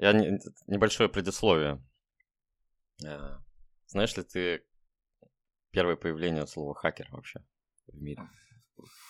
[0.00, 1.84] Я не, небольшое предисловие.
[3.04, 3.36] Э,
[3.86, 4.64] знаешь ли ты
[5.72, 7.44] первое появление слова хакер вообще
[7.86, 8.22] в мире?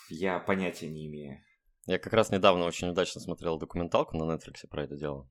[0.09, 1.45] Я понятия не имею.
[1.87, 5.31] Я как раз недавно очень удачно смотрел документалку на Netflix про это дело.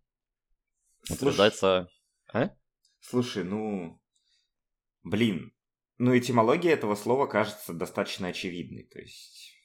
[1.10, 1.90] Утверждается...
[2.32, 2.56] А?
[3.02, 4.02] Слушай, ну...
[5.04, 5.54] Блин.
[5.98, 8.84] Ну, этимология этого слова кажется достаточно очевидной.
[8.86, 9.58] То есть,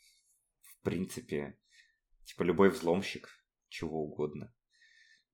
[0.61, 1.56] в принципе,
[2.24, 3.29] типа любой взломщик,
[3.68, 4.52] чего угодно.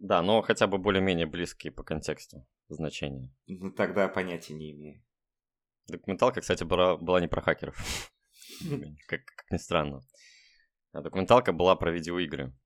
[0.00, 3.30] Да, но хотя бы более-менее близкие по контексту значения.
[3.46, 5.04] Ну, тогда понятия не имею.
[5.88, 7.76] Документалка, кстати, была, была не про хакеров.
[9.06, 10.00] как, как ни странно.
[10.92, 12.56] А документалка была про видеоигры.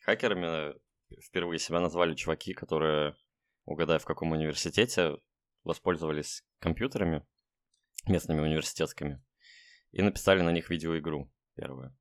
[0.00, 0.74] Хакерами
[1.22, 3.14] впервые себя назвали чуваки, которые,
[3.66, 5.16] угадай, в каком университете,
[5.62, 7.24] воспользовались компьютерами
[8.06, 9.22] местными университетскими
[9.92, 11.96] и написали на них видеоигру первую,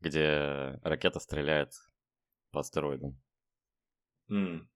[0.00, 1.74] где ракета стреляет
[2.52, 3.20] по астероидам.
[4.30, 4.66] Mm.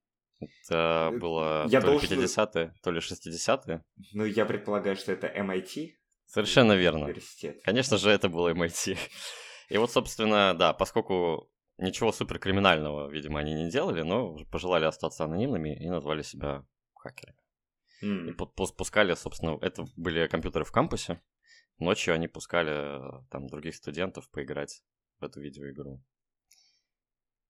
[0.41, 2.19] Это э, было я то должен...
[2.19, 3.85] ли 50-е, то ли 60-е.
[4.13, 5.93] Ну, я предполагаю, что это MIT.
[6.27, 7.07] Совершенно верно.
[7.07, 7.61] Университет.
[7.65, 8.99] Конечно же, это было MIT.
[9.69, 15.77] И вот, собственно, да, поскольку ничего суперкриминального, видимо, они не делали, но пожелали остаться анонимными
[15.77, 17.39] и назвали себя хакерами.
[18.03, 18.31] Mm.
[18.31, 18.33] И
[18.77, 21.21] пускали, собственно, это были компьютеры в кампусе.
[21.79, 24.83] Ночью они пускали там других студентов поиграть
[25.21, 26.03] в эту видеоигру.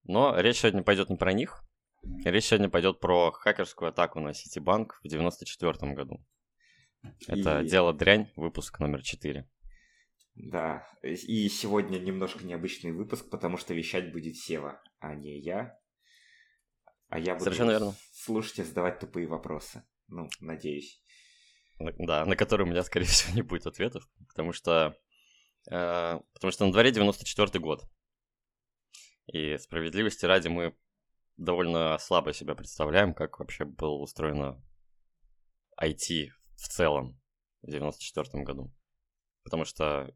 [0.05, 1.63] Но речь сегодня пойдет не про них.
[2.03, 6.25] Речь сегодня пойдет про хакерскую атаку на Ситибанк в 94 году.
[7.27, 7.69] Это и...
[7.69, 9.49] дело дрянь, выпуск номер 4.
[10.35, 15.79] Да, и сегодня немножко необычный выпуск, потому что вещать будет Сева, а не я.
[17.09, 17.95] А я буду Совершенно верно.
[18.13, 19.85] слушать и задавать тупые вопросы.
[20.09, 21.03] Ну, надеюсь.
[21.79, 24.97] Да, на которые у меня, скорее всего, не будет ответов, потому что,
[25.71, 27.85] э, потому что на дворе 94 год.
[29.27, 30.75] И справедливости ради мы
[31.37, 34.63] довольно слабо себя представляем, как вообще было устроено
[35.81, 37.21] IT в целом
[37.63, 38.73] в 94 году.
[39.45, 40.15] Потому что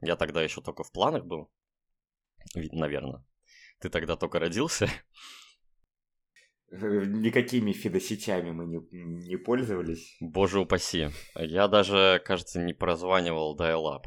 [0.00, 1.50] я тогда еще только в планах был,
[2.54, 3.24] наверное.
[3.80, 4.88] Ты тогда только родился.
[6.70, 10.16] Э, никакими фидосетями мы не, не пользовались.
[10.20, 11.08] Боже упаси.
[11.34, 14.04] Я даже, кажется, не прозванивал dial-up.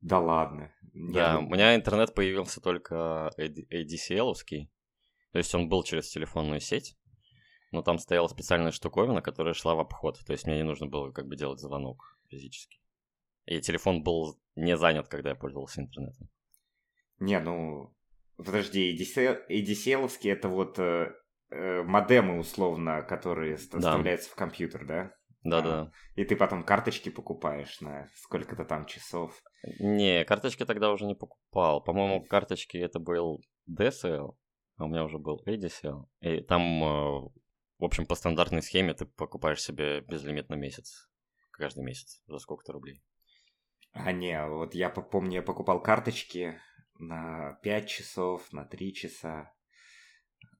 [0.00, 0.72] Да ладно.
[0.92, 4.68] Да, у меня интернет появился только ADCL-овский.
[5.32, 6.96] То есть он был через телефонную сеть,
[7.72, 10.18] но там стояла специальная штуковина, которая шла в обход.
[10.24, 12.78] То есть мне не нужно было как бы делать звонок физически.
[13.44, 16.28] И телефон был не занят, когда я пользовался интернетом.
[17.18, 17.94] Не, ну,
[18.36, 21.12] подожди, ADCL, это вот э,
[21.50, 23.78] э, модемы, условно, которые да.
[23.78, 25.12] вставляются в компьютер, да?
[25.42, 25.92] Да, а, да.
[26.16, 29.40] И ты потом карточки покупаешь на сколько-то там часов.
[29.78, 31.82] Не, карточки тогда уже не покупал.
[31.82, 34.34] По-моему, карточки это был DSL,
[34.84, 36.06] у меня уже был ADSL.
[36.20, 37.30] И там, э,
[37.78, 41.08] в общем, по стандартной схеме ты покупаешь себе безлимит на месяц.
[41.52, 43.02] Каждый месяц за сколько-то рублей.
[43.92, 46.60] А не, вот я помню, я покупал карточки
[46.98, 49.52] на 5 часов, на 3 часа.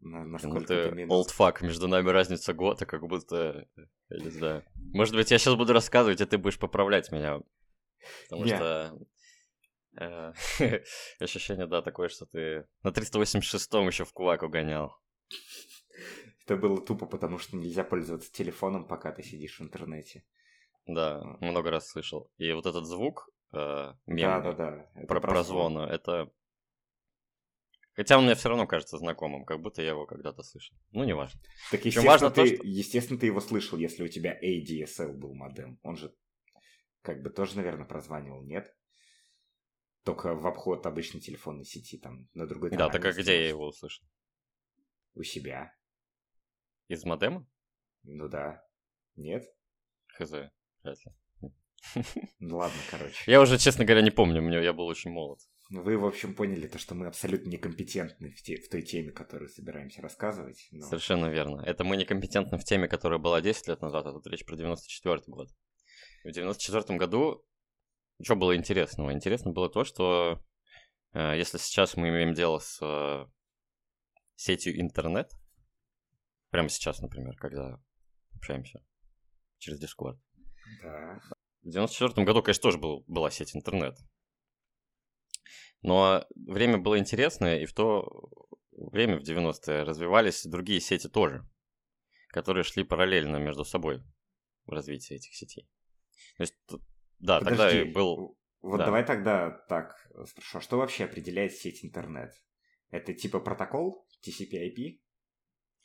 [0.01, 1.13] На, на ну, сколько-то минут.
[1.13, 3.67] Old fuck, между нами разница года, как будто,
[4.09, 4.65] я не знаю.
[4.75, 7.41] Может быть, я сейчас буду рассказывать, а ты будешь поправлять меня.
[8.25, 8.57] Потому Нет.
[8.57, 8.99] что
[11.21, 14.97] ощущение, да, такое, что ты на 386-м еще в кулак угонял.
[16.45, 20.25] Это было тупо, потому что нельзя пользоваться телефоном, пока ты сидишь в интернете.
[20.87, 22.31] Да, много раз слышал.
[22.37, 25.07] И вот этот звук э, да, да, да.
[25.09, 26.31] про, про звона, это...
[27.95, 30.77] Хотя он мне все равно кажется знакомым, как будто я его когда-то слышал.
[30.93, 31.41] Ну, не важно.
[31.71, 32.67] Так, естественно, важно ты, то, что...
[32.67, 35.81] естественно, ты его слышал, если у тебя ADSL был модем.
[35.83, 36.15] Он же
[37.01, 38.76] как бы тоже, наверное, прозванивал, нет?
[40.07, 43.67] Только в обход обычной телефонной сети, там, на другой Да, так а где я его
[43.67, 44.07] услышал?
[45.15, 45.75] У себя.
[46.87, 47.45] Из модема?
[48.05, 48.65] Ну да.
[49.17, 49.45] Нет?
[50.17, 51.13] Хз вряд ли.
[52.39, 53.31] Ну ладно, короче.
[53.31, 55.41] Я уже, честно говоря, не помню, мне я был очень молод.
[55.71, 59.49] Вы, в общем, поняли то, что мы абсолютно некомпетентны в, те, в той теме, которую
[59.49, 60.69] собираемся рассказывать.
[60.71, 60.87] Но...
[60.87, 61.63] Совершенно верно.
[61.67, 65.23] Это мы некомпетентны в теме, которая была 10 лет назад, а тут речь про 94
[65.27, 65.49] год.
[66.23, 67.45] В 94 году
[68.23, 69.13] что было интересного?
[69.13, 70.43] Интересно было то, что
[71.13, 73.27] э, если сейчас мы имеем дело с э,
[74.37, 75.33] сетью интернет,
[76.51, 77.81] прямо сейчас, например, когда
[78.35, 78.85] общаемся
[79.59, 80.19] через Discord,
[80.83, 81.21] да.
[81.63, 83.99] В 94 году, конечно, тоже был, была сеть интернет.
[85.83, 88.31] Но время было интересное, и в то
[88.73, 91.49] время, в 90-е, развивались другие сети тоже,
[92.29, 94.03] которые шли параллельно между собой
[94.67, 95.69] в развитии этих сетей.
[96.37, 96.55] То есть,
[97.19, 98.37] да, Подожди, тогда был...
[98.63, 98.87] Вот да.
[98.87, 99.95] давай тогда так
[100.27, 102.33] спрошу, а что вообще определяет сеть интернет?
[102.91, 105.01] Это типа протокол TCP/IP?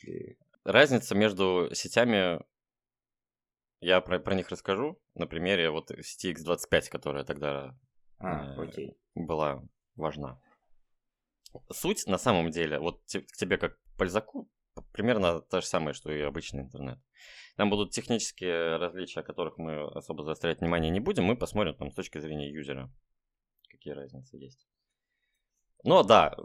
[0.03, 0.37] Или...
[0.63, 2.39] Разница между сетями,
[3.79, 7.75] я про, про них расскажу на примере вот сети X25, которая тогда
[8.19, 8.97] а, э, окей.
[9.15, 9.63] была
[9.95, 10.39] важна.
[11.71, 14.49] Суть на самом деле, вот к тебе как пользаку,
[14.91, 16.99] примерно та же самая, что и обычный интернет.
[17.55, 21.25] Там будут технические различия, о которых мы особо заострять внимание не будем.
[21.25, 22.91] Мы посмотрим там с точки зрения юзера,
[23.69, 24.67] какие разницы есть.
[25.83, 26.35] Но да,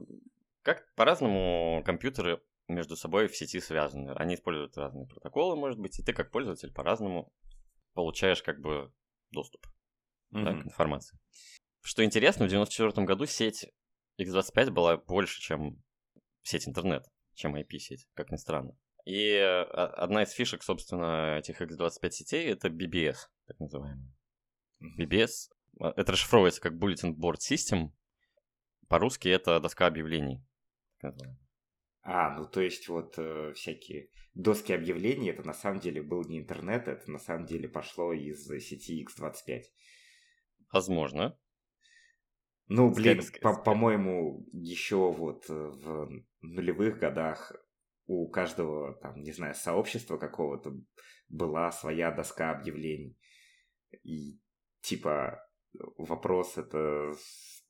[0.62, 4.10] как по-разному компьютеры между собой в сети связаны.
[4.12, 7.32] Они используют разные протоколы, может быть, и ты как пользователь по-разному
[7.94, 8.92] получаешь как бы
[9.30, 9.66] доступ
[10.32, 10.44] mm-hmm.
[10.44, 11.18] да, к информации.
[11.82, 13.66] Что интересно, в 94 году сеть
[14.20, 15.82] X25 была больше, чем
[16.42, 17.04] сеть интернет,
[17.36, 18.76] чем IP-сеть, как ни странно.
[19.04, 24.12] И э, одна из фишек, собственно, этих X25 сетей— это BBS, так называемый.
[24.98, 25.50] BBS—
[25.80, 27.92] это расшифровывается как Bulletin Board System.
[28.88, 30.44] По-русски это доска объявлений.
[32.02, 36.38] А, ну то есть вот э, всякие доски объявлений, это на самом деле был не
[36.38, 39.62] интернет, это на самом деле пошло из сети X25.
[40.72, 41.38] Возможно.
[42.68, 46.06] Ну, блин, по- по-моему, еще вот э,
[46.40, 47.52] нулевых годах
[48.06, 50.74] у каждого, там, не знаю, сообщества какого-то
[51.28, 53.18] была своя доска объявлений.
[54.02, 54.38] И,
[54.80, 55.44] типа,
[55.98, 57.12] вопрос это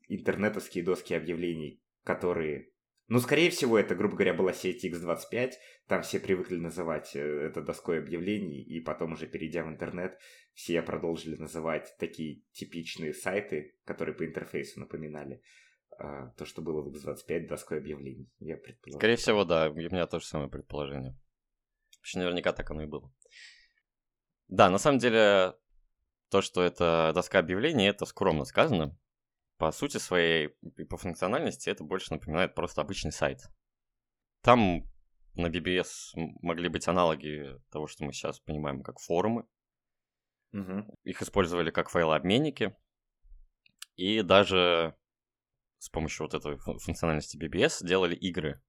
[0.08, 2.70] интернетовские доски объявлений, которые...
[3.08, 5.52] Ну, скорее всего, это, грубо говоря, была сеть X25,
[5.86, 10.19] там все привыкли называть э, это доской объявлений, и потом уже перейдя в интернет,
[10.54, 15.40] все продолжили называть такие типичные сайты, которые по интерфейсу напоминали
[15.98, 18.31] а, то, что было в X25 доской объявлений.
[18.38, 19.00] Я предполагаю.
[19.00, 19.70] Скорее всего, да.
[19.70, 21.16] У меня тоже самое предположение.
[21.98, 23.12] Вообще, наверняка так оно и было.
[24.48, 25.54] Да, на самом деле,
[26.31, 28.96] то, что это доска объявлений, это скромно сказано.
[29.58, 33.40] По сути своей и по функциональности это больше напоминает просто обычный сайт.
[34.43, 34.84] Там
[35.34, 39.46] на BBS могли быть аналоги того, что мы сейчас понимаем как форумы.
[40.52, 40.98] Угу.
[41.04, 42.76] Их использовали как файлообменники.
[43.96, 44.94] И даже
[45.78, 48.62] с помощью вот этой функциональности BBS делали игры.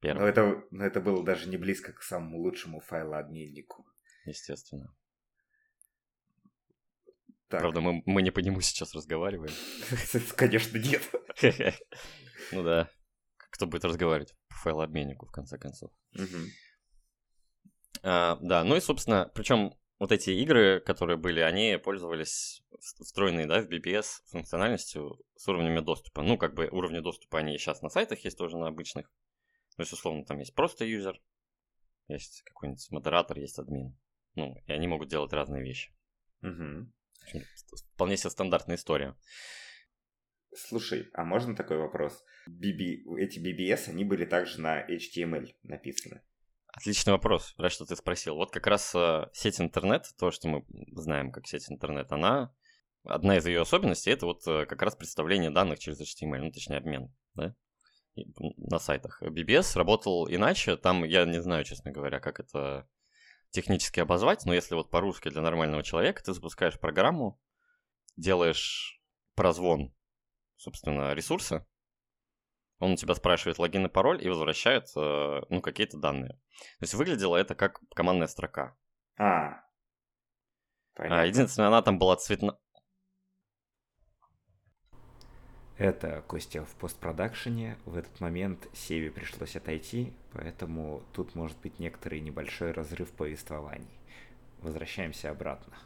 [0.00, 0.22] Первые.
[0.22, 3.86] Но это, но это было даже не близко к самому лучшему файлообменнику.
[4.24, 4.94] Естественно.
[7.48, 7.60] Так.
[7.60, 9.54] Правда, мы, мы не по нему сейчас разговариваем.
[10.36, 11.02] Конечно, нет.
[12.52, 12.88] Ну да.
[13.50, 15.90] Кто будет разговаривать по файлообменнику, в конце концов.
[18.02, 23.62] А, да, ну и, собственно, причем вот эти игры, которые были, они пользовались встроенной, да,
[23.62, 26.22] в BBS функциональностью с уровнями доступа.
[26.22, 29.10] Ну, как бы уровни доступа, они сейчас на сайтах есть тоже на обычных.
[29.76, 31.20] То есть, условно, там есть просто юзер,
[32.08, 33.96] есть какой-нибудь модератор, есть админ.
[34.34, 35.94] Ну, и они могут делать разные вещи.
[36.42, 36.92] Угу.
[37.94, 39.16] Вполне себе стандартная история.
[40.54, 42.22] Слушай, а можно такой вопрос?
[42.48, 43.18] BB...
[43.18, 46.22] Эти BBS, они были также на HTML написаны.
[46.76, 48.36] Отличный вопрос, рад, что ты спросил.
[48.36, 52.54] Вот как раз э, сеть интернет, то, что мы знаем как сеть интернет, она,
[53.02, 56.76] одна из ее особенностей, это вот э, как раз представление данных через HTML, ну, точнее,
[56.76, 57.54] обмен, да,
[58.58, 59.22] на сайтах.
[59.22, 62.86] BBS работал иначе, там я не знаю, честно говоря, как это
[63.52, 67.40] технически обозвать, но если вот по-русски для нормального человека, ты запускаешь программу,
[68.18, 69.00] делаешь
[69.34, 69.94] прозвон,
[70.56, 71.66] собственно, ресурса,
[72.78, 76.32] он у тебя спрашивает логин и пароль и возвращает, э, ну, какие-то данные.
[76.32, 78.76] То есть выглядело это как командная строка.
[79.18, 79.62] А,
[80.94, 81.22] понятно.
[81.22, 82.58] А, единственное, она там была цветна...
[85.78, 87.78] Это Костя в постпродакшене.
[87.84, 94.00] В этот момент Севе пришлось отойти, поэтому тут может быть некоторый небольшой разрыв повествований.
[94.60, 95.76] Возвращаемся обратно.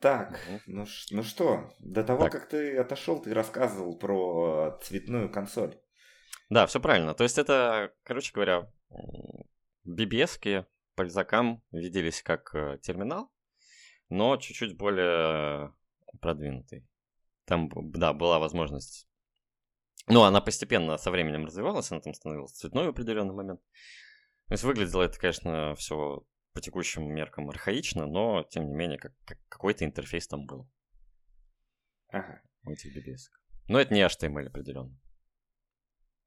[0.00, 0.60] Так, угу.
[0.66, 2.32] ну, ну что, до того, так.
[2.32, 5.76] как ты отошел, ты рассказывал про цветную консоль.
[6.50, 7.14] Да, все правильно.
[7.14, 8.70] То есть это, короче говоря,
[9.84, 13.30] BBS пользакам виделись как э, терминал,
[14.08, 15.72] но чуть-чуть более
[16.20, 16.86] продвинутый.
[17.44, 19.08] Там, да, была возможность...
[20.06, 23.60] Ну, она постепенно со временем развивалась, она там становилась цветной в определенный момент.
[24.48, 26.24] То есть выглядело это, конечно, все
[26.58, 30.68] по текущим меркам архаично, но тем не менее как, как, какой-то интерфейс там был.
[32.08, 32.42] Ага.
[32.64, 33.30] У этих BBS.
[33.68, 34.98] Но это не HTML определенно.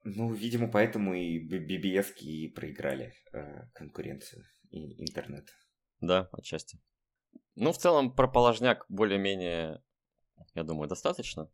[0.06, 5.50] Ну, видимо, поэтому и BBS и проиграли э, конкуренцию и интернет.
[6.00, 6.80] Да, отчасти.
[7.56, 9.84] Ну, в целом, про положняк более-менее,
[10.56, 11.52] я думаю, достаточно.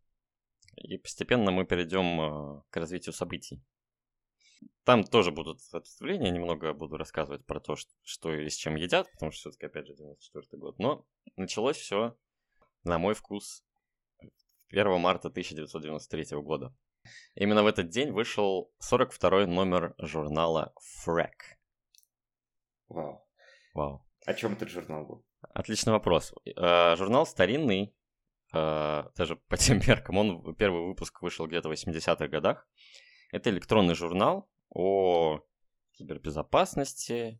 [0.76, 3.60] И постепенно мы перейдем э, к развитию событий.
[4.84, 9.32] Там тоже будут ответвления, немного буду рассказывать про то, что и с чем едят, потому
[9.32, 10.80] что все-таки, опять же, 94 год.
[10.80, 12.18] Но началось все,
[12.84, 13.64] на мой вкус,
[14.70, 16.74] 1 марта 1993 года.
[17.36, 20.74] Именно в этот день вышел 42-й номер журнала
[21.06, 21.58] Frack.
[22.90, 23.26] Вау.
[23.74, 24.06] Вау.
[24.26, 25.26] О чем этот журнал был?
[25.54, 26.34] Отличный вопрос.
[26.46, 27.96] Э, журнал старинный,
[28.54, 30.18] э, даже по тем меркам.
[30.18, 32.68] Он, первый выпуск вышел где-то в 80-х годах.
[33.32, 35.42] Это электронный журнал о
[35.94, 37.40] кибербезопасности,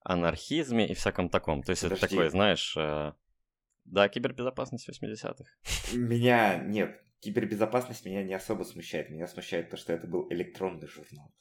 [0.00, 1.62] анархизме и всяком таком.
[1.62, 2.04] То есть Подожди.
[2.04, 3.12] это такое, знаешь, э,
[3.84, 5.44] да, кибербезопасность 80-х.
[5.94, 9.10] Меня, нет, кибербезопасность меня не особо смущает.
[9.10, 11.32] Меня смущает то, что это был электронный журнал.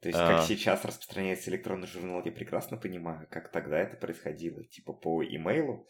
[0.00, 0.42] То есть, как а...
[0.42, 4.64] сейчас распространяется электронный журнал, я прекрасно понимаю, как тогда это происходило.
[4.64, 5.88] Типа по имейлу.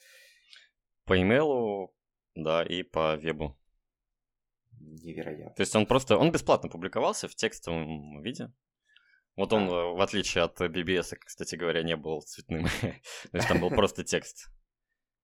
[1.04, 1.94] По имейлу,
[2.34, 3.58] да, и по вебу.
[4.82, 5.54] Невероятно.
[5.54, 8.52] То есть он просто, он бесплатно публиковался в текстовом виде.
[9.36, 9.92] Вот он, а.
[9.94, 12.66] в отличие от BBS, кстати говоря, не был цветным.
[12.82, 14.50] То есть там был просто текст.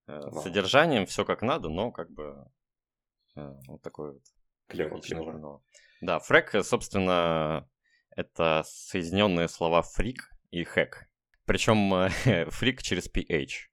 [0.07, 2.45] Э, с содержанием все как надо, но как бы
[3.35, 4.23] э, вот такой вот.
[4.67, 5.63] Клево, клево.
[6.01, 7.67] Да, фрек, собственно,
[8.15, 11.09] это соединенные слова фрик и хэк.
[11.45, 12.09] Причем
[12.51, 13.69] фрик через PH.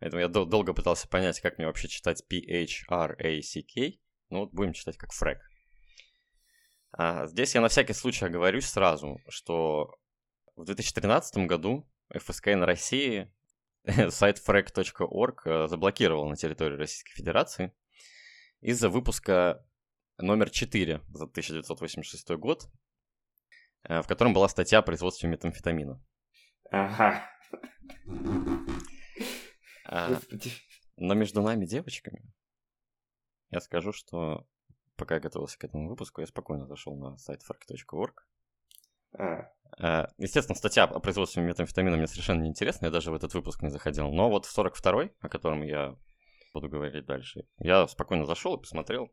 [0.00, 3.98] Поэтому я дол- долго пытался понять, как мне вообще читать P-H-R-A-C-K.
[4.30, 5.38] Ну вот будем читать как фрек.
[6.92, 9.98] А здесь я на всякий случай оговорюсь сразу, что
[10.56, 13.32] в 2013 году ФСК на России
[14.10, 17.74] сайт frag.org э, заблокировал на территории Российской Федерации
[18.60, 19.64] из-за выпуска
[20.18, 22.68] номер 4 за 1986 год,
[23.84, 26.02] э, в котором была статья о производстве метамфетамина.
[26.70, 27.30] Ага.
[29.84, 30.20] А,
[30.96, 32.22] но между нами девочками
[33.50, 34.46] я скажу, что
[34.96, 38.26] пока я готовился к этому выпуску, я спокойно зашел на сайт fark.org.
[39.18, 39.50] А.
[39.78, 40.08] а.
[40.18, 43.70] Естественно, статья о производстве метамфетамина мне совершенно не интересна, я даже в этот выпуск не
[43.70, 44.10] заходил.
[44.10, 45.96] Но вот в 42-й, о котором я
[46.52, 49.10] буду говорить дальше, я спокойно зашел и посмотрел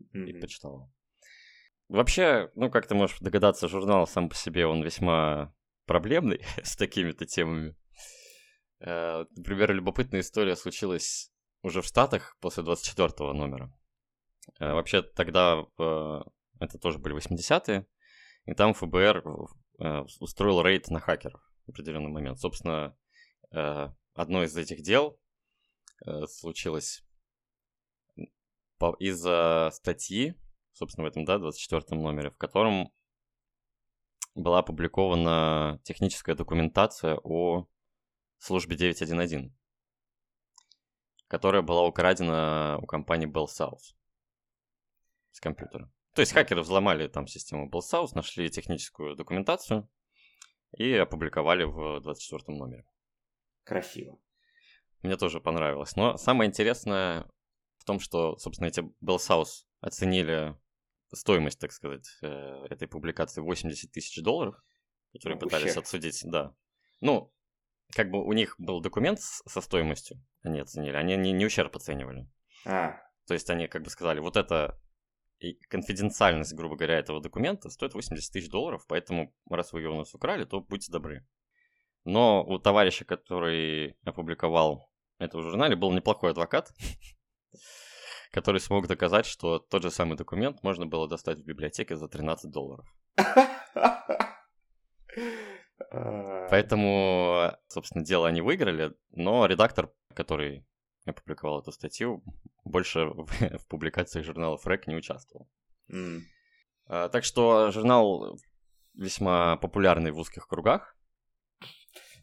[0.00, 0.26] mm-hmm.
[0.26, 0.90] и почитал.
[1.88, 5.54] Вообще, ну, как ты можешь догадаться, журнал сам по себе, он весьма
[5.86, 7.74] проблемный с такими-то темами.
[8.80, 13.72] Э, например, любопытная история случилась уже в Штатах после 24 номера.
[14.58, 15.64] Э, вообще тогда
[16.60, 17.86] это тоже были 80-е,
[18.46, 19.24] и там ФБР
[19.80, 22.38] э, устроил рейд на хакеров в определенный момент.
[22.40, 22.96] Собственно,
[23.52, 25.18] э, одно из этих дел
[26.28, 27.02] случилось
[29.00, 30.36] из-за статьи,
[30.72, 32.92] собственно, в этом, да, 24 номере, в котором
[34.36, 37.66] была опубликована техническая документация о
[38.38, 39.52] службе 911,
[41.28, 43.94] которая была украдена у компании Bell South
[45.32, 45.90] с компьютера.
[46.14, 49.88] То есть хакеры взломали там систему BellSouth, нашли техническую документацию
[50.76, 52.84] и опубликовали в 24 номере.
[53.62, 54.18] Красиво.
[55.02, 55.94] Мне тоже понравилось.
[55.94, 57.30] Но самое интересное
[57.76, 60.56] в том, что, собственно, эти BellSouth оценили
[61.12, 64.60] стоимость, так сказать, э, этой публикации 80 тысяч долларов,
[65.12, 65.84] которые ну, пытались ущерб.
[65.84, 66.52] отсудить, да.
[67.00, 67.32] Ну,
[67.94, 72.28] как бы у них был документ со стоимостью, они оценили, они не, не ущерб оценивали.
[72.66, 73.00] А.
[73.26, 74.78] То есть они как бы сказали, вот это
[75.38, 79.96] и конфиденциальность, грубо говоря, этого документа стоит 80 тысяч долларов, поэтому раз вы ее у
[79.96, 81.26] нас украли, то будьте добры.
[82.04, 86.72] Но у товарища, который опубликовал это в журнале, был неплохой адвокат,
[88.32, 92.50] который смог доказать, что тот же самый документ можно было достать в библиотеке за 13
[92.50, 92.86] долларов.
[95.90, 100.66] Поэтому, собственно, дело они выиграли, но редактор, который
[101.06, 102.22] опубликовал эту статью,
[102.64, 105.48] больше в, публикациях журнала Фрэк не участвовал.
[105.90, 106.20] Mm.
[106.86, 108.38] Так что журнал
[108.94, 110.96] весьма популярный в узких кругах.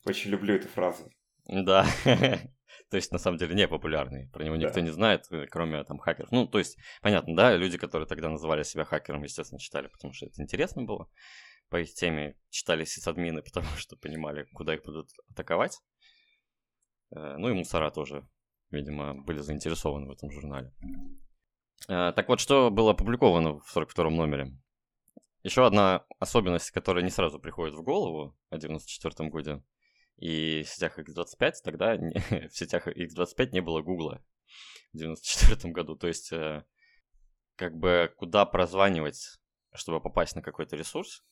[0.06, 1.10] Очень люблю эту фразу.
[1.48, 1.86] Да.
[2.04, 4.30] то есть, на самом деле, не популярный.
[4.30, 4.82] Про него никто да.
[4.82, 6.32] не знает, э, кроме там хакеров.
[6.32, 10.28] Ну, то есть, понятно, да, люди, которые тогда называли себя хакером, естественно, читали, потому что
[10.28, 11.10] это интересно было.
[11.70, 15.80] По их теме читали сисадмины, потому что понимали, куда их будут атаковать.
[17.12, 18.28] Э, ну и мусора тоже
[18.72, 20.74] видимо, были заинтересованы в этом журнале.
[21.88, 24.58] Э, так вот, что было опубликовано в 42 номере?
[25.44, 29.64] Еще одна особенность, которая не сразу приходит в голову о 94 году,
[30.18, 31.96] и в сетях X25 тогда
[32.30, 34.24] в сетях X25 не было Гугла
[34.94, 35.96] в 94 году.
[35.96, 36.66] То есть, э,
[37.56, 39.40] как бы куда прозванивать,
[39.74, 41.24] чтобы попасть на какой-то ресурс,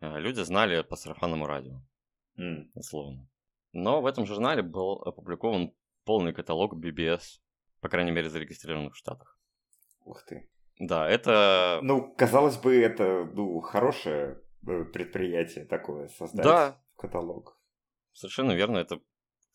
[0.00, 1.80] люди знали по сарафанному радио,
[2.38, 2.70] mm.
[2.74, 3.28] условно.
[3.72, 5.74] Но в этом журнале был опубликован
[6.04, 7.40] полный каталог BBS,
[7.80, 9.38] по крайней мере, зарегистрированных в Штатах.
[10.04, 10.48] Ух ты.
[10.78, 11.80] Да, это...
[11.82, 16.80] Ну, казалось бы, это ну, хорошее э, предприятие такое, создать да.
[16.96, 17.60] каталог.
[18.12, 19.00] Совершенно верно, это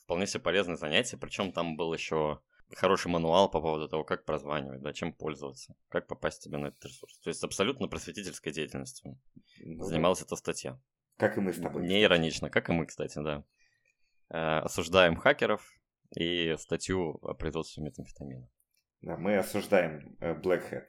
[0.04, 2.40] вполне себе полезное занятие, причем там был еще
[2.76, 6.86] хороший мануал по поводу того, как прозванивать, да, чем пользоваться, как попасть тебе на этот
[6.86, 7.18] ресурс.
[7.20, 9.20] То есть абсолютно просветительской деятельностью
[9.60, 10.26] ну, занималась да.
[10.26, 10.80] эта статья.
[11.18, 11.88] Как и мы с тобой.
[11.88, 13.44] Не иронично, как и мы, кстати, да.
[14.30, 15.72] Э, осуждаем хакеров
[16.16, 18.50] и статью о производстве метамфетамина.
[19.02, 20.86] Да, мы осуждаем э, Black Hat.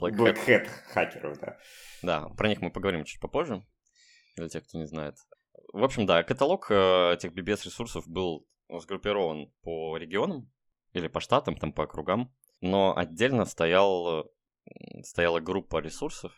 [0.00, 0.64] Black, Black Hat.
[0.64, 1.58] Hat хакеров, да.
[2.02, 3.64] Да, про них мы поговорим чуть попозже,
[4.36, 5.16] для тех, кто не знает.
[5.72, 10.50] В общем, да, каталог э, этих BBS-ресурсов был сгруппирован по регионам
[10.96, 14.30] или по штатам, там по округам, но отдельно стоял,
[15.02, 16.32] стояла группа ресурсов,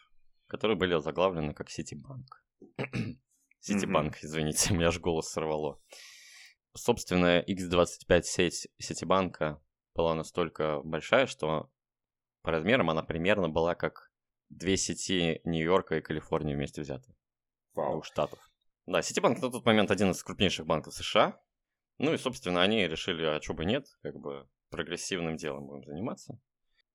[0.46, 2.44] которые были заглавлены как Ситибанк.
[3.60, 4.26] Ситибанк, mm-hmm.
[4.26, 5.80] извините, меня аж голос сорвало.
[6.74, 9.62] Собственная X25 сеть Ситибанка
[9.94, 11.70] была настолько большая, что
[12.42, 14.10] по размерам она примерно была как
[14.48, 17.14] две сети Нью-Йорка и Калифорнии вместе взяты.
[17.74, 17.92] Вау.
[17.92, 18.38] Двух штатов.
[18.86, 21.40] Да, Ситибанк на тот момент один из крупнейших банков США.
[21.98, 26.40] Ну и, собственно, они решили, а чего бы нет, как бы прогрессивным делом будем заниматься.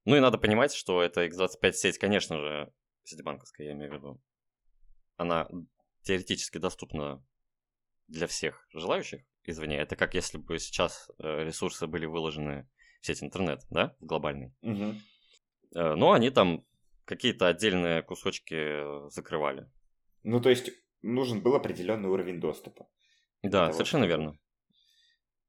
[0.05, 4.21] Ну и надо понимать, что эта X25 сеть, конечно же, ситибанковская, я имею в виду,
[5.17, 5.47] она
[6.03, 7.23] теоретически доступна
[8.07, 9.21] для всех желающих.
[9.45, 12.69] Извини, это как если бы сейчас э, ресурсы были выложены
[13.01, 14.53] в сеть интернет, да, в глобальный.
[14.61, 14.95] Угу.
[15.75, 16.65] Но они там
[17.05, 19.69] какие-то отдельные кусочки закрывали.
[20.23, 22.87] Ну, то есть нужен был определенный уровень доступа.
[23.41, 24.23] Да, того, совершенно чтобы...
[24.23, 24.39] верно.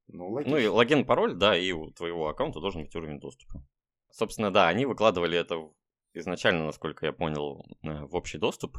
[0.09, 0.57] Ну, логично.
[0.57, 3.65] ну и логин, пароль, да, и у твоего аккаунта должен быть уровень доступа.
[4.11, 5.71] Собственно, да, они выкладывали это
[6.13, 8.79] изначально, насколько я понял, в общий доступ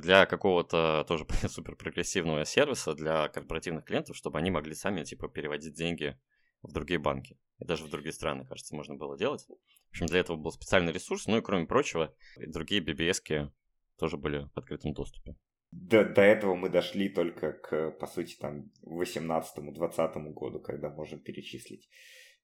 [0.00, 5.74] для какого-то тоже супер прогрессивного сервиса для корпоративных клиентов, чтобы они могли сами типа переводить
[5.74, 6.18] деньги
[6.62, 7.38] в другие банки.
[7.58, 9.46] И даже в другие страны, кажется, можно было делать.
[9.46, 11.26] В общем, для этого был специальный ресурс.
[11.26, 13.50] Ну и кроме прочего, другие BBS
[13.96, 15.36] тоже были в открытом доступе.
[15.76, 21.90] До, до этого мы дошли только к, по сути, там, 18-20 году, когда можем перечислить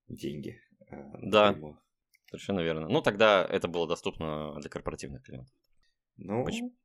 [0.09, 0.61] деньги.
[0.91, 1.81] Э, да, напрямую.
[2.29, 2.89] совершенно верно.
[2.89, 5.55] Ну, тогда это было доступно для корпоративных клиентов.
[6.17, 6.77] Ну, Почему?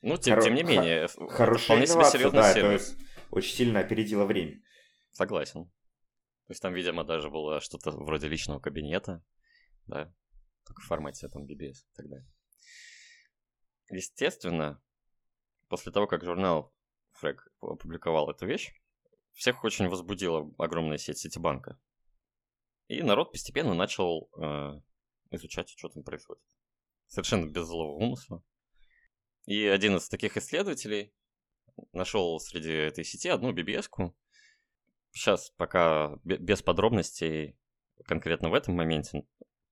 [0.00, 0.44] Ну, тем, Хоро...
[0.44, 2.96] тем не менее, Х- хорошая вполне себе серьезный да, сервис.
[3.30, 4.62] Очень сильно опередило время.
[5.10, 5.66] Согласен.
[5.66, 9.22] То есть там, видимо, даже было что-то вроде личного кабинета,
[9.86, 10.12] да,
[10.64, 12.26] только в формате там BBS и так далее.
[13.90, 14.82] Естественно,
[15.72, 16.70] после того, как журнал
[17.12, 18.74] Фрэг опубликовал эту вещь,
[19.32, 21.80] всех очень возбудила огромная сеть Ситибанка.
[22.88, 24.82] И народ постепенно начал э,
[25.30, 26.42] изучать, что там происходит.
[27.06, 28.44] Совершенно без злого умысла.
[29.46, 31.14] И один из таких исследователей
[31.94, 34.14] нашел среди этой сети одну BBS-ку.
[35.12, 37.58] Сейчас пока без подробностей
[38.04, 39.26] конкретно в этом моменте,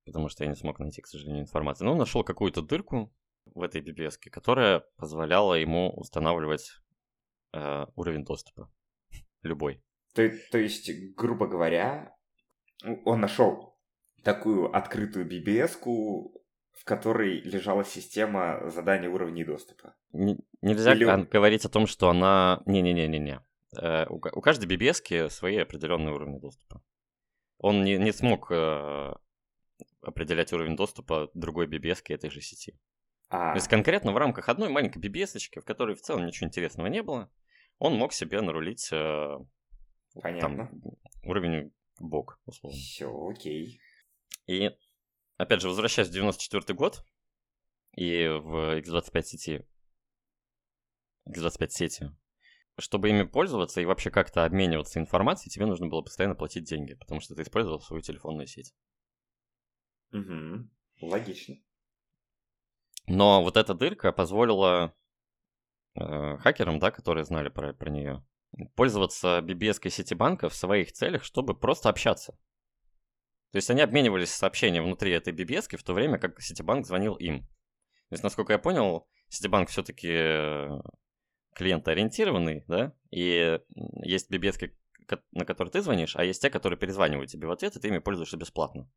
[0.05, 1.85] потому что я не смог найти, к сожалению, информацию.
[1.85, 3.13] Но он нашел какую-то дырку
[3.45, 6.71] в этой BBS, которая позволяла ему устанавливать
[7.53, 8.71] э, уровень доступа.
[9.43, 9.83] Любой.
[10.13, 12.15] То, то есть, грубо говоря,
[13.05, 13.77] он нашел
[14.23, 19.95] такую открытую BBS, в которой лежала система задания уровней доступа.
[20.13, 21.05] Н- нельзя Или...
[21.25, 22.61] говорить о том, что она...
[22.65, 23.41] Не-не-не-не-не.
[23.79, 26.81] Э, у, у каждой BBS свои определенные уровни доступа.
[27.57, 29.13] Он не, не смог э,
[30.01, 32.77] определять уровень доступа другой BBS этой же сети.
[33.31, 33.53] А...
[33.53, 37.01] То есть конкретно в рамках одной маленькой BBS, в которой в целом ничего интересного не
[37.01, 37.31] было,
[37.79, 39.37] он мог себе нарулить э,
[40.21, 40.67] Понятно.
[40.67, 40.81] Там,
[41.23, 42.77] уровень бок, условно.
[42.77, 43.79] Все, окей.
[44.47, 44.71] И
[45.37, 47.05] опять же, возвращаясь в 94 год,
[47.93, 49.65] и в X25 сети,
[51.29, 52.11] X25 сети,
[52.77, 57.21] чтобы ими пользоваться и вообще как-то обмениваться информацией, тебе нужно было постоянно платить деньги, потому
[57.21, 58.73] что ты использовал свою телефонную сеть.
[60.11, 60.69] Угу.
[61.01, 61.55] Логично.
[63.11, 64.95] Но вот эта дырка позволила
[65.95, 68.25] э, хакерам, да, которые знали про, про нее,
[68.75, 72.31] пользоваться BBS-кой Ситибанка в своих целях, чтобы просто общаться.
[73.51, 77.41] То есть они обменивались сообщениями внутри этой BBS, в то время как Ситибанк звонил им.
[77.41, 80.79] То есть, насколько я понял, Ситибанк все-таки э,
[81.55, 83.59] клиентоориентированный, да, и
[84.03, 84.71] есть BBS,
[85.31, 87.97] на которые ты звонишь, а есть те, которые перезванивают тебе в ответ, и ты ими
[87.97, 88.89] пользуешься бесплатно.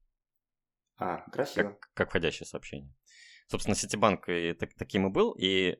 [0.98, 1.70] А, красиво.
[1.70, 2.94] Как, как входящее сообщение.
[3.46, 5.78] Собственно, Ситибанк и так, таким и был, и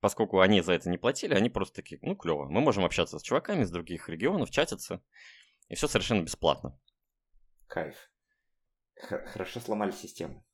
[0.00, 3.22] поскольку они за это не платили, они просто такие, ну, клево, мы можем общаться с
[3.22, 5.02] чуваками из других регионов, чатиться,
[5.68, 6.78] и все совершенно бесплатно.
[7.66, 7.96] Кайф.
[8.96, 10.44] Х- хорошо сломали систему.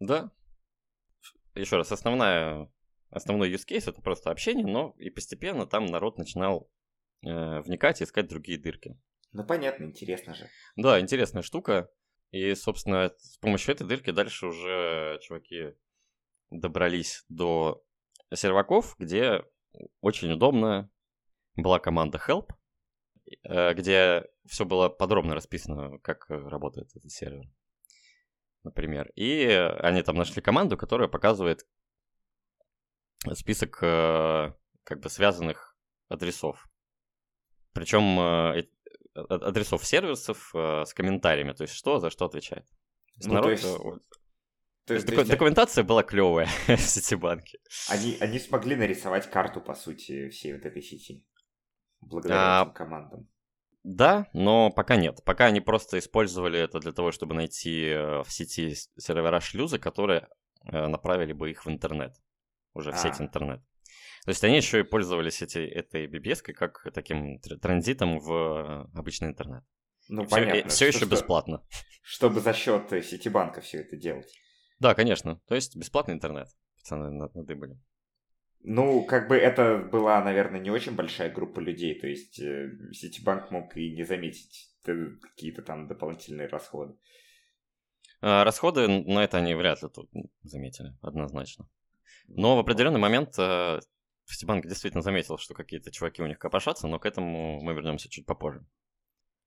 [0.00, 0.30] Да.
[1.54, 2.70] Еще раз, основная,
[3.10, 6.70] основной use case это просто общение, но и постепенно там народ начинал
[7.24, 8.98] э, вникать и искать другие дырки.
[9.32, 10.48] Ну понятно, интересно же.
[10.76, 11.90] Да, интересная штука.
[12.30, 15.74] И, собственно, с помощью этой дырки дальше уже чуваки
[16.50, 17.84] добрались до
[18.34, 19.44] серваков, где
[20.00, 20.90] очень удобно
[21.54, 22.50] была команда help,
[23.44, 27.50] э, где все было подробно расписано, как работает этот сервер,
[28.62, 29.10] например.
[29.16, 29.44] И
[29.80, 31.66] они там нашли команду, которая показывает
[33.34, 34.52] список э,
[34.84, 35.76] как бы связанных
[36.08, 36.68] адресов.
[37.72, 38.66] Причем э,
[39.14, 42.66] адресов сервисов э, с комментариями, то есть что за что отвечает.
[43.24, 44.02] Ну, народ, то есть...
[44.86, 47.58] То есть, Доку- документация была клевая в Ситибанке.
[47.88, 51.26] Они, они смогли нарисовать карту, по сути, всей вот этой сети.
[52.00, 53.28] Благодаря а, этим командам.
[53.82, 55.24] Да, но пока нет.
[55.24, 60.28] Пока они просто использовали это для того, чтобы найти в сети сервера шлюза, которые
[60.62, 62.14] направили бы их в интернет.
[62.72, 62.98] Уже в а.
[62.98, 63.60] сеть интернет.
[64.24, 69.64] То есть они еще и пользовались эти, этой BBS как таким транзитом в обычный интернет.
[70.08, 70.68] Ну, и понятно.
[70.68, 71.64] Все, все еще бесплатно.
[72.02, 74.32] Чтобы за счет Ситибанка все это делать.
[74.78, 75.40] Да, конечно.
[75.46, 76.48] То есть бесплатный интернет.
[76.76, 77.78] Пацаны надыбали.
[78.60, 81.98] Ну, как бы это была, наверное, не очень большая группа людей.
[81.98, 86.96] То есть Ситибанк мог и не заметить какие-то там дополнительные расходы.
[88.20, 90.10] А, расходы на это они вряд ли тут
[90.42, 91.68] заметили, однозначно.
[92.28, 93.34] Но в определенный момент
[94.28, 98.26] Ситибанк действительно заметил, что какие-то чуваки у них копошатся, но к этому мы вернемся чуть
[98.26, 98.66] попозже.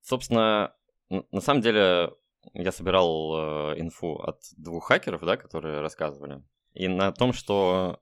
[0.02, 0.74] Собственно,
[1.10, 2.12] на самом деле
[2.54, 6.44] я собирал э, инфу от двух хакеров, да, которые рассказывали.
[6.74, 8.00] И на том, что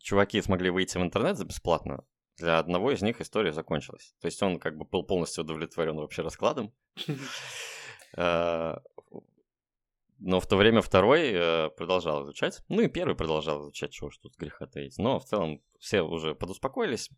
[0.00, 2.04] чуваки смогли выйти в интернет за бесплатно,
[2.36, 4.14] для одного из них история закончилась.
[4.20, 6.72] То есть он как бы был полностью удовлетворен вообще раскладом.
[8.16, 8.78] Э,
[10.18, 12.62] но в то время второй э, продолжал изучать.
[12.68, 14.96] Ну и первый продолжал изучать, чего ж тут греха таить.
[14.96, 17.10] Но в целом все уже подуспокоились.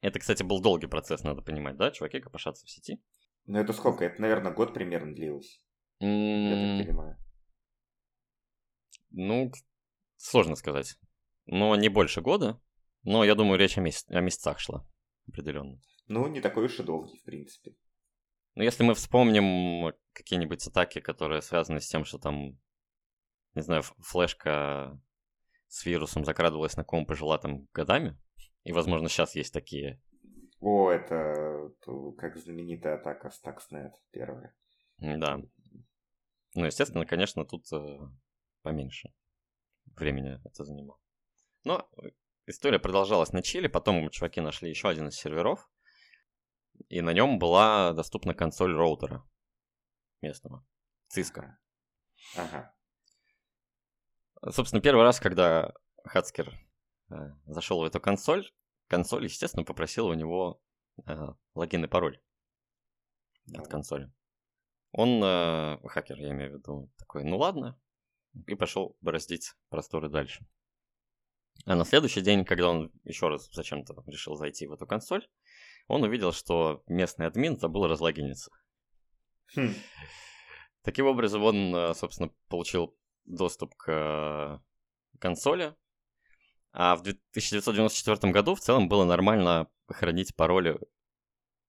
[0.00, 1.90] Это, кстати, был долгий процесс, надо понимать, да?
[1.90, 3.00] Чуваки копошатся в сети.
[3.46, 4.04] Ну это сколько?
[4.04, 5.60] Это, наверное, год примерно длилось.
[6.02, 6.48] Mm...
[6.48, 7.16] Я так понимаю.
[9.10, 9.52] Ну,
[10.16, 10.96] сложно сказать.
[11.46, 12.60] Но не больше года.
[13.02, 14.06] Но я думаю, речь о, месяц...
[14.08, 14.86] о месяцах шла.
[15.28, 15.80] Определенно.
[16.06, 17.74] Ну, не такой уж и долгий, в принципе.
[18.54, 22.58] Ну, если мы вспомним какие-нибудь атаки, которые связаны с тем, что там,
[23.54, 25.00] не знаю, флешка
[25.68, 28.18] с вирусом закрадывалась на компы жила там годами,
[28.64, 30.02] и, возможно, сейчас есть такие.
[30.60, 31.72] О, это
[32.18, 34.54] как знаменитая атака Stuxnet первая.
[34.98, 35.40] Да.
[36.54, 37.98] Ну, естественно, конечно, тут э,
[38.62, 39.14] поменьше
[39.96, 41.00] времени это занимало.
[41.64, 41.88] Но
[42.46, 45.70] история продолжалась на Чили, потом чуваки нашли еще один из серверов,
[46.88, 49.24] и на нем была доступна консоль роутера
[50.20, 50.66] местного,
[51.14, 51.56] Cisco.
[52.36, 52.74] Ага.
[54.50, 55.72] Собственно, первый раз, когда
[56.04, 56.52] Хацкер
[57.10, 57.14] э,
[57.46, 58.50] зашел в эту консоль,
[58.90, 60.60] консоль, естественно, попросила у него
[61.06, 62.20] э, логин и пароль
[63.54, 64.12] от консоли.
[64.92, 67.80] Он, э, хакер, я имею в виду, такой, ну ладно,
[68.46, 70.44] и пошел бороздить просторы дальше.
[71.66, 75.28] А на следующий день, когда он еще раз зачем-то решил зайти в эту консоль,
[75.86, 78.50] он увидел, что местный админ забыл разлогиниться.
[79.54, 79.74] Хм.
[80.82, 84.58] Таким образом, он, э, собственно, получил доступ к э,
[85.20, 85.76] консоли,
[86.72, 90.78] а в 1994 году в целом было нормально хранить пароли,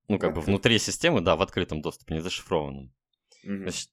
[0.08, 2.94] ну, как бы внутри системы, да, в открытом доступе, не зашифрованном.
[3.44, 3.90] Значит,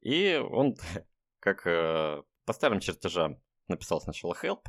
[0.00, 0.76] и он,
[1.40, 4.64] как э, по старым чертежам, написал сначала help,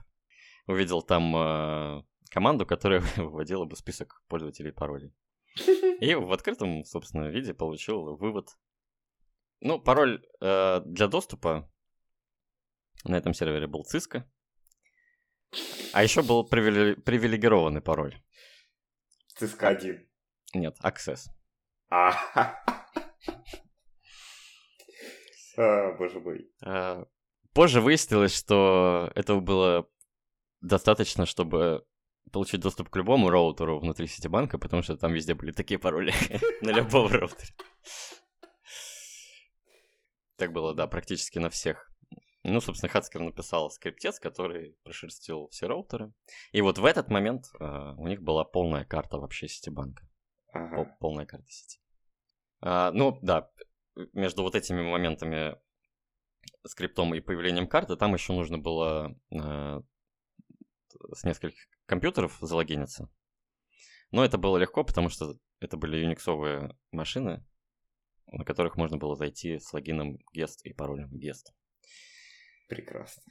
[0.67, 5.13] увидел там команду, которая выводила бы список пользователей паролей.
[5.99, 8.57] И в открытом, собственно, виде получил вывод.
[9.61, 11.69] Ну, пароль э, для доступа
[13.03, 14.23] на этом сервере был Cisco.
[15.93, 18.15] А еще был привиле- привилегированный пароль.
[19.39, 20.07] Cisco 1.
[20.53, 21.27] Нет, Access.
[21.89, 22.13] А,
[25.57, 26.51] а боже мой.
[26.63, 27.05] А,
[27.53, 29.89] позже выяснилось, что этого было
[30.61, 31.85] достаточно, чтобы
[32.31, 36.13] получить доступ к любому роутеру внутри Ситибанка, потому что там везде были такие пароли
[36.61, 37.53] на любом роутере.
[40.37, 41.88] Так было, да, практически на всех.
[42.49, 46.13] Ну, собственно, Хацкер написал скриптец, который прошерстил все роутеры.
[46.51, 50.07] И вот в этот момент uh, у них была полная карта вообще Ситибанка.
[50.51, 50.75] Ага.
[50.75, 51.79] Пол- полная карта сети.
[52.63, 53.49] Uh, ну, да,
[54.13, 55.57] между вот этими моментами
[56.65, 59.83] скриптом и появлением карты, там еще нужно было uh,
[61.13, 63.09] с нескольких компьютеров залогиниться.
[64.11, 67.45] Но это было легко, потому что это были юниксовые машины,
[68.27, 71.53] на которых можно было зайти с логином guest и паролем guest.
[72.69, 73.23] Прекрасно.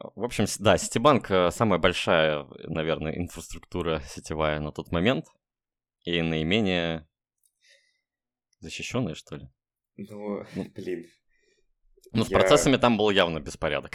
[0.00, 5.26] В общем, да, Ситибанк э, самая большая, наверное, инфраструктура сетевая на тот момент
[6.04, 7.06] и наименее
[8.60, 9.48] защищенная, что ли.
[9.96, 11.06] Ну, ну блин.
[12.12, 12.38] Ну, с я...
[12.38, 13.92] процессами там был явно беспорядок.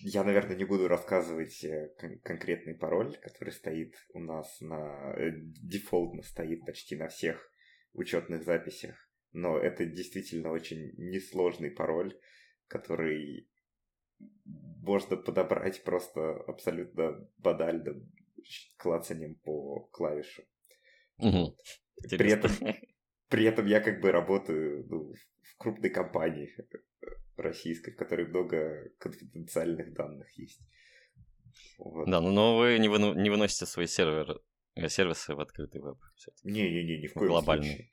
[0.00, 5.14] Я, наверное, не буду рассказывать э, кон- конкретный пароль, который стоит у нас на...
[5.16, 7.48] Э, дефолтно стоит почти на всех
[7.92, 8.96] учетных записях.
[9.32, 12.18] Но это действительно очень несложный пароль,
[12.66, 13.48] который
[14.44, 17.94] можно подобрать просто абсолютно банально
[18.76, 20.42] клацанием по клавишу.
[21.18, 21.56] Угу.
[22.10, 22.50] При этом,
[23.28, 26.50] при этом я как бы работаю ну, в крупной компании
[27.36, 30.60] российской, в которой много конфиденциальных данных есть.
[31.78, 32.08] Вот.
[32.08, 34.40] Да, ну, но вы не, выну, не выносите свои серверы,
[34.74, 35.98] э, сервисы в открытый веб.
[36.44, 37.66] Не-не-не, ни в коем Глобальный.
[37.66, 37.90] случае.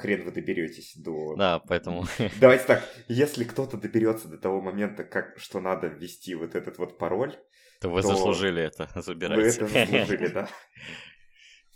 [0.00, 1.36] Хрен вы доберетесь до...
[1.36, 2.04] Да, поэтому...
[2.40, 6.98] Давайте так, если кто-то доберется до того момента, как, что надо ввести вот этот вот
[6.98, 7.36] пароль,
[7.80, 9.64] то вы то заслужили это, забирайте.
[9.64, 10.26] Вы это заслужили,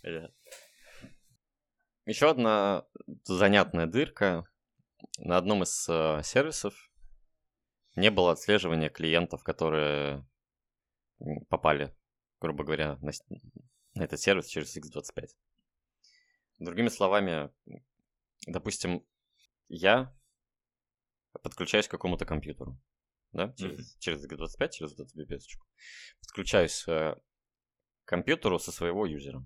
[0.03, 0.31] да.
[2.07, 2.85] Еще одна
[3.25, 4.47] занятная дырка.
[5.19, 6.75] На одном из э, сервисов
[7.97, 10.27] не было отслеживания клиентов, которые
[11.49, 11.95] попали,
[12.41, 13.13] грубо говоря, на,
[13.95, 15.29] на этот сервис через X25.
[16.59, 17.51] Другими словами,
[18.47, 19.07] допустим,
[19.69, 20.17] я
[21.43, 22.81] подключаюсь к какому-то компьютеру,
[23.33, 23.99] да, через, mm-hmm.
[24.01, 25.67] через X25, через вот эту бипеточку.
[26.21, 27.15] Подключаюсь э,
[28.05, 29.45] к компьютеру со своего юзера.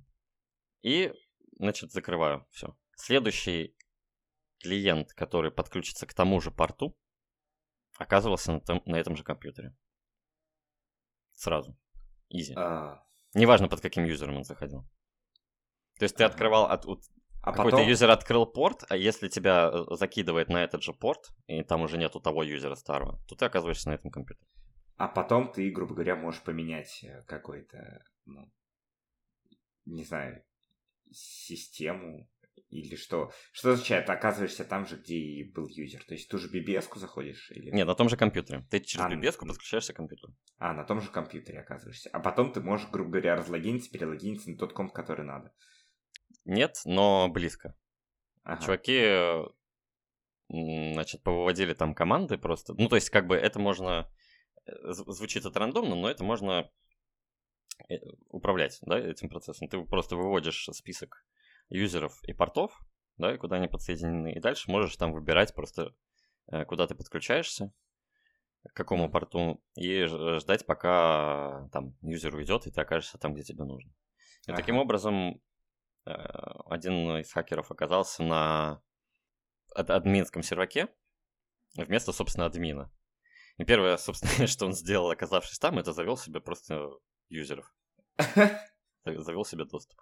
[0.83, 1.13] И,
[1.59, 2.77] значит, закрываю все.
[2.97, 3.77] Следующий
[4.61, 6.97] клиент, который подключится к тому же порту,
[7.97, 9.77] оказывался на, том, на этом же компьютере.
[11.35, 11.79] Сразу.
[12.29, 12.55] Изи.
[12.57, 13.05] А...
[13.35, 14.83] Неважно, под каким юзером он заходил.
[15.99, 17.03] То есть ты открывал от, от
[17.43, 17.89] а какой-то потом...
[17.89, 21.99] юзер открыл порт, а если тебя э, закидывает на этот же порт, и там уже
[21.99, 24.47] нету того юзера старого, то ты оказываешься на этом компьютере.
[24.97, 28.51] А потом ты, грубо говоря, можешь поменять э, какой-то, ну,
[29.85, 30.43] не знаю,
[31.11, 32.29] систему
[32.71, 33.33] или что?
[33.53, 36.05] Что означает, оказываешься там же, где и был юзер?
[36.05, 37.51] То есть ту же BBS-ку заходишь?
[37.51, 37.71] Или...
[37.71, 38.67] Нет, на том же компьютере.
[38.71, 40.35] Ты через а, BBS-ку подключаешься к компьютеру.
[40.59, 42.11] А, на том же компьютере оказываешься.
[42.13, 45.53] А потом ты можешь, грубо говоря, разлогиниться, перелогиниться на тот комп, который надо.
[46.49, 47.77] Нет, но близко.
[48.43, 48.65] Ага.
[48.65, 49.53] Чуваки,
[50.49, 52.73] значит, повыводили там команды просто.
[52.73, 54.11] Ну, то есть, как бы это можно...
[54.65, 56.71] Э, звучит это рандомно, но это можно
[57.91, 57.97] э,
[58.31, 59.69] управлять, да, этим процессом.
[59.69, 61.23] Ты просто выводишь список
[61.69, 62.81] юзеров и портов,
[63.19, 64.33] да, и куда они подсоединены.
[64.33, 65.95] И дальше можешь там выбирать просто,
[66.51, 67.75] э, куда ты подключаешься,
[68.63, 73.65] к какому порту, и ждать, пока там юзер уйдет, и ты окажешься там, где тебе
[73.65, 73.93] нужно.
[74.47, 74.57] И ага.
[74.57, 75.43] таким образом
[76.67, 78.83] один из хакеров оказался на
[79.75, 80.89] админском серваке
[81.75, 82.93] вместо, собственно, админа.
[83.59, 86.91] И первое, собственно, что он сделал, оказавшись там, это завел себе просто
[87.29, 87.73] юзеров.
[89.05, 90.01] Завел себе доступ.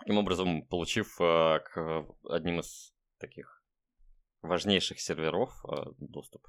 [0.00, 3.62] Таким образом, получив э, к одним из таких
[4.42, 6.46] важнейших серверов э, доступ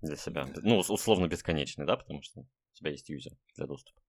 [0.00, 0.46] для себя.
[0.62, 4.00] Ну, условно бесконечный, да, потому что у тебя есть юзер для доступа.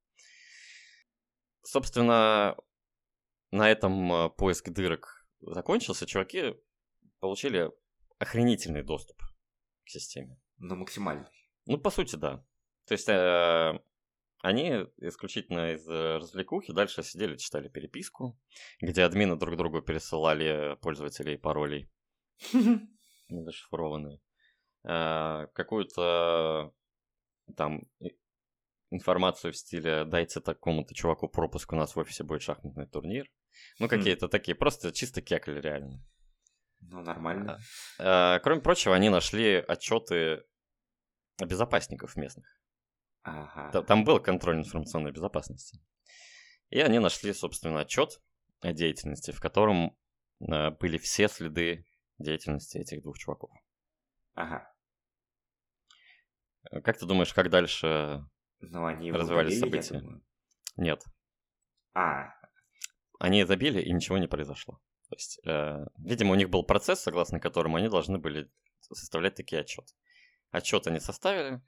[1.63, 2.55] Собственно,
[3.53, 6.05] на этом э, поиск дырок закончился.
[6.05, 6.55] Чуваки
[7.19, 7.71] получили
[8.17, 9.21] охренительный доступ
[9.85, 10.39] к системе.
[10.57, 11.29] Ну, максимальный.
[11.65, 12.43] Ну, по сути, да.
[12.85, 13.07] То есть
[14.43, 18.37] они исключительно из э, развлекухи дальше сидели, читали переписку,
[18.81, 21.89] где админы друг другу пересылали пользователей паролей,
[23.29, 24.19] недошифрованные.
[24.83, 26.73] Э, какую-то
[27.55, 27.83] там
[28.89, 33.31] информацию в стиле «дайте такому-то чуваку пропуск, у нас в офисе будет шахматный турнир».
[33.79, 33.89] Ну, хм.
[33.89, 36.03] какие-то такие, просто чисто кекали реально.
[36.81, 37.59] Ну, нормально.
[37.99, 40.43] Э, кроме прочего, они нашли отчеты
[41.39, 42.45] безопасников местных.
[43.23, 43.83] Ага.
[43.83, 45.79] Там был контроль информационной безопасности.
[46.69, 48.21] И они нашли, собственно, отчет
[48.61, 49.97] о деятельности, в котором
[50.41, 51.85] э, были все следы
[52.17, 53.51] деятельности этих двух чуваков.
[54.33, 54.73] Ага.
[56.71, 58.25] Э, как ты думаешь, как дальше
[58.59, 60.03] ну, они развивались события?
[60.75, 61.03] Нет.
[61.93, 62.29] А.
[63.19, 64.79] Они забили, и ничего не произошло.
[65.09, 68.49] То есть, э, видимо, у них был процесс, согласно которому они должны были
[68.79, 69.93] составлять такие отчеты.
[70.51, 71.61] Отчет они составили,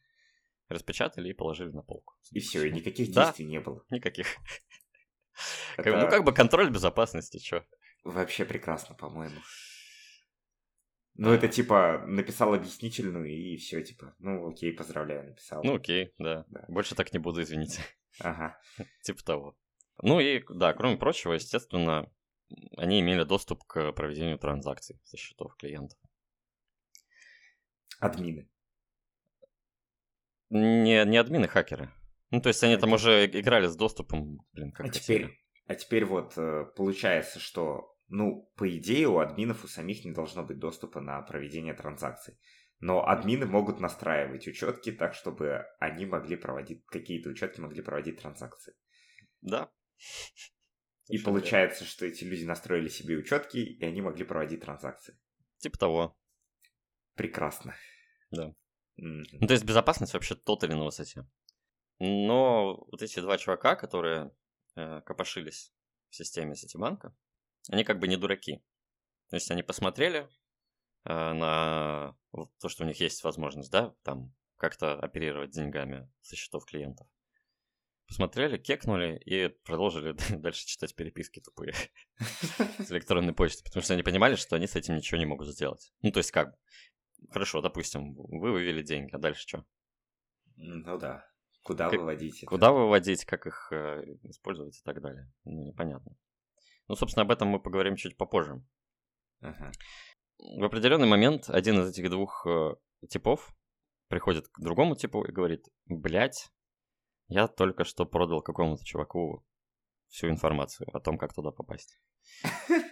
[0.68, 2.16] распечатали и положили на полку.
[2.32, 3.84] И все, и никаких действий да, не было.
[3.90, 4.28] Никаких.
[5.78, 5.96] Это...
[5.96, 7.66] Ну, как бы контроль безопасности, что?
[8.04, 9.40] Вообще прекрасно, по-моему.
[11.18, 15.64] Ну, это типа написал объяснительную и все, типа, ну окей, поздравляю, написал.
[15.64, 16.46] Ну окей, да.
[16.50, 16.66] да.
[16.68, 17.82] Больше так не буду, извините.
[18.20, 18.60] Ага.
[19.04, 19.58] типа того.
[20.02, 22.12] Ну и, да, кроме прочего, естественно,
[22.78, 25.98] они имели доступ к проведению транзакций со счетов клиентов.
[28.00, 28.50] Админы.
[30.50, 31.92] Не, не админы, хакеры.
[32.32, 36.06] Ну, то есть они там уже играли с доступом, блин, как а теперь, а теперь
[36.06, 41.00] вот э, получается, что, ну, по идее, у админов у самих не должно быть доступа
[41.02, 42.38] на проведение транзакций.
[42.80, 48.74] Но админы могут настраивать учетки так, чтобы они могли проводить, какие-то учетки могли проводить транзакции.
[49.42, 49.72] Да.
[51.08, 55.18] И получается, что эти люди настроили себе учетки, и они могли проводить транзакции.
[55.60, 56.18] Типа того.
[57.14, 57.76] Прекрасно.
[58.32, 58.56] Да.
[59.00, 59.24] Mm-hmm.
[59.42, 61.28] Ну, то есть безопасность вообще тотали на высоте.
[62.00, 64.32] Но вот эти два чувака, которые
[64.76, 65.74] э, копошились
[66.10, 67.16] в системе Ситибанка,
[67.70, 68.64] они как бы не дураки.
[69.30, 70.28] То есть они посмотрели
[71.06, 72.18] э, на
[72.60, 77.08] то, что у них есть возможность, да, там как-то оперировать деньгами со счетов клиентов.
[78.08, 81.74] Посмотрели, кекнули и продолжили дальше читать переписки тупые
[82.80, 85.92] с электронной почты, потому что они понимали, что они с этим ничего не могут сделать.
[86.02, 86.56] Ну, то есть как?
[87.32, 89.66] Хорошо, допустим, вы вывели деньги, а дальше что?
[90.58, 91.26] Ну да.
[91.64, 92.38] Куда как, выводить?
[92.38, 92.46] Это?
[92.46, 95.32] Куда выводить, как их э, использовать и так далее.
[95.46, 96.16] Ну, непонятно.
[96.88, 98.64] Ну, собственно, об этом мы поговорим чуть попозже.
[99.42, 99.72] Ага.
[100.38, 102.76] В определенный момент один из этих двух э,
[103.10, 103.56] типов
[104.10, 106.52] приходит к другому типу и говорит, блядь,
[107.28, 109.46] я только что продал какому-то чуваку
[110.08, 112.00] всю информацию о том, как туда попасть.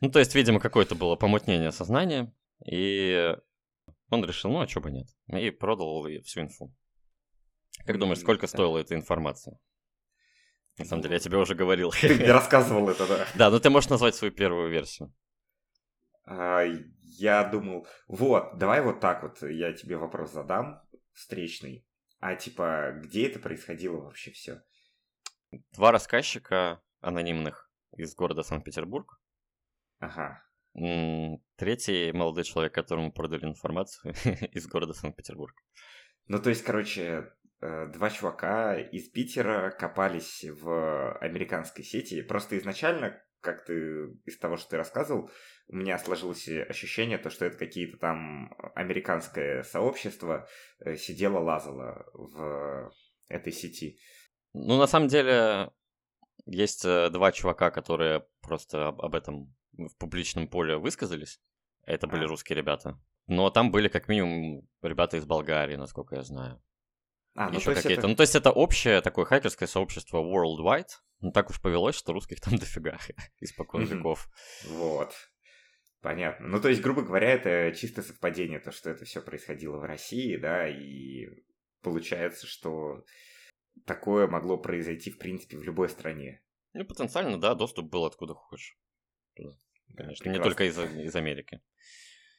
[0.00, 2.32] Ну, то есть, видимо, какое-то было помутнение сознания,
[2.64, 3.36] и
[4.10, 6.74] он решил, ну, а чё бы нет, и продал всю инфу.
[7.84, 9.58] Как думаешь, сколько стоила эта информация?
[10.78, 11.90] На самом деле, я тебе уже говорил.
[11.90, 13.26] Ты мне рассказывал это, да.
[13.34, 15.12] Да, ну ты можешь назвать свою первую версию.
[16.24, 16.62] А,
[17.02, 20.80] я думал, вот, давай вот так вот я тебе вопрос задам,
[21.12, 21.87] встречный.
[22.20, 24.62] А типа, где это происходило вообще все?
[25.72, 29.20] Два рассказчика анонимных из города Санкт-Петербург.
[29.98, 30.42] Ага.
[31.56, 34.14] Третий молодой человек, которому продали информацию
[34.52, 35.54] из города Санкт-Петербург.
[36.26, 42.22] Ну, то есть, короче, Э, два чувака из Питера копались в американской сети.
[42.22, 45.30] Просто изначально, как ты из того, что ты рассказывал,
[45.68, 50.48] у меня сложилось ощущение, то, что это какие-то там американское сообщество
[50.80, 52.90] э, сидело, лазало в
[53.28, 53.98] этой сети.
[54.54, 55.70] Ну, на самом деле,
[56.46, 61.40] есть э, два чувака, которые просто об этом в публичном поле высказались.
[61.84, 62.28] Это были а.
[62.28, 62.98] русские ребята.
[63.26, 66.62] Но там были как минимум ребята из Болгарии, насколько я знаю.
[67.34, 68.00] А, ну, еще какие-то.
[68.00, 68.08] Это...
[68.08, 70.88] Ну, то есть это общее такое хакерское сообщество worldwide.
[71.20, 72.98] Ну, так уж повелось, что русских там дофига
[73.40, 74.28] испокон веков.
[74.66, 75.14] Вот.
[76.00, 76.46] Понятно.
[76.46, 80.36] Ну, то есть, грубо говоря, это чисто совпадение, то, что это все происходило в России,
[80.36, 81.28] да, и
[81.82, 83.04] получается, что
[83.84, 86.42] такое могло произойти, в принципе, в любой стране.
[86.74, 88.78] Ну, потенциально, да, доступ был откуда хочешь.
[89.96, 90.30] Конечно, Прекрасно.
[90.30, 91.60] не только из, из Америки.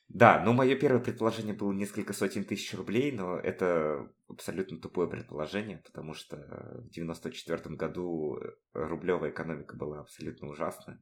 [0.08, 5.78] Да, ну мое первое предположение было несколько сотен тысяч рублей, но это абсолютно тупое предположение,
[5.86, 6.38] потому что
[6.84, 8.40] в 94 году
[8.74, 11.00] рублевая экономика была абсолютно ужасная.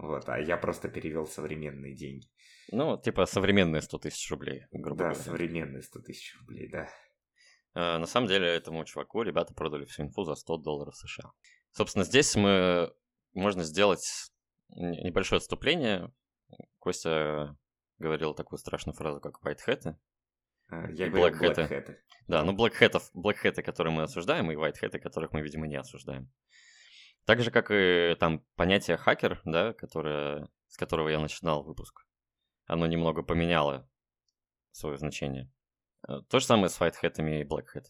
[0.00, 2.26] Вот, а я просто перевел современные деньги.
[2.72, 5.18] Ну, типа современные 100 тысяч рублей, грубо да, говоря.
[5.18, 6.88] Да, современные 100 тысяч рублей, да.
[7.74, 11.30] А, на самом деле, этому чуваку ребята продали всю инфу за 100 долларов США.
[11.72, 12.90] Собственно, здесь мы
[13.34, 14.32] можно сделать
[14.70, 16.10] небольшое отступление.
[16.78, 17.58] Костя
[17.98, 19.96] говорил такую страшную фразу, как white hat.
[20.70, 21.96] А, я говорил black hat.
[22.26, 25.66] Да, ну black hat, black hat, которые мы осуждаем, и white hat, которых мы, видимо,
[25.66, 26.32] не осуждаем.
[27.30, 32.04] Так же, как и там понятие хакер, да, которое, с которого я начинал выпуск,
[32.66, 33.88] оно немного поменяло
[34.72, 35.48] свое значение.
[36.08, 37.84] Э, то же самое с white hat и black hat.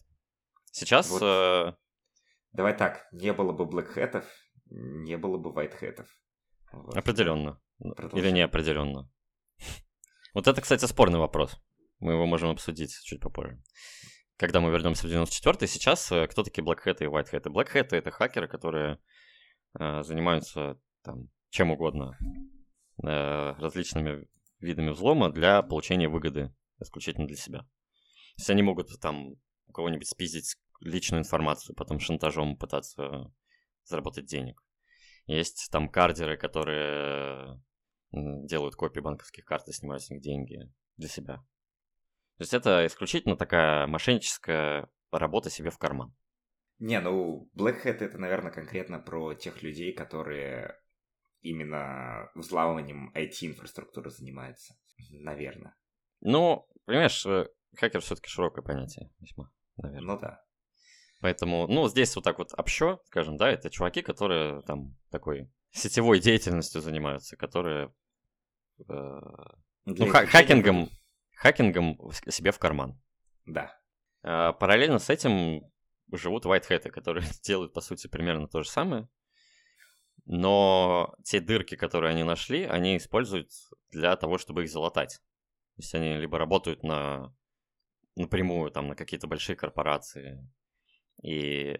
[0.71, 1.09] Сейчас...
[1.09, 1.23] Вот.
[1.23, 1.73] Э...
[2.51, 4.23] Давай так, не было бы black hat,
[4.67, 6.05] не было бы white hat.
[6.71, 6.95] Вот.
[6.95, 7.59] Определенно.
[8.13, 9.09] Или не определенно.
[10.35, 11.59] Вот это, кстати, спорный вопрос.
[11.97, 13.59] Мы его можем обсудить чуть попозже.
[14.37, 17.45] Когда мы вернемся в 94-й, сейчас э, кто такие Black Hat и White Hat?
[17.45, 18.99] Black Hat это хакеры, которые
[19.73, 22.17] занимаются там чем угодно,
[23.03, 24.27] э, различными
[24.59, 27.59] видами взлома для получения выгоды исключительно для себя.
[27.59, 27.67] То
[28.37, 29.33] есть они могут там
[29.67, 33.31] у кого-нибудь спиздить личную информацию, потом шантажом пытаться
[33.83, 34.63] заработать денег.
[35.27, 37.61] Есть там кардеры, которые
[38.11, 41.37] делают копии банковских карт и снимают с них деньги для себя.
[42.37, 46.15] То есть это исключительно такая мошенническая работа себе в карман.
[46.81, 50.81] Не, ну, Black Hat это, наверное, конкретно про тех людей, которые
[51.41, 54.75] именно взламыванием IT-инфраструктуры занимаются.
[55.11, 55.75] Наверное.
[56.21, 57.47] Ну, понимаешь, э,
[57.77, 60.07] хакер все-таки широкое понятие весьма, наверное.
[60.07, 60.43] Ну да.
[61.19, 66.19] Поэтому, ну, здесь вот так вот общо, скажем, да, это чуваки, которые там такой сетевой
[66.19, 67.93] деятельностью занимаются, которые
[68.79, 69.19] э,
[69.85, 70.89] ну, ха- хакингом,
[71.35, 72.99] хакингом себе в карман.
[73.45, 73.79] Да.
[74.23, 75.71] А, параллельно с этим
[76.17, 79.09] живут white которые делают, по сути, примерно то же самое.
[80.25, 83.49] Но те дырки, которые они нашли, они используют
[83.89, 85.21] для того, чтобы их залатать.
[85.75, 87.35] То есть они либо работают на
[88.15, 90.47] напрямую там на какие-то большие корпорации
[91.23, 91.79] и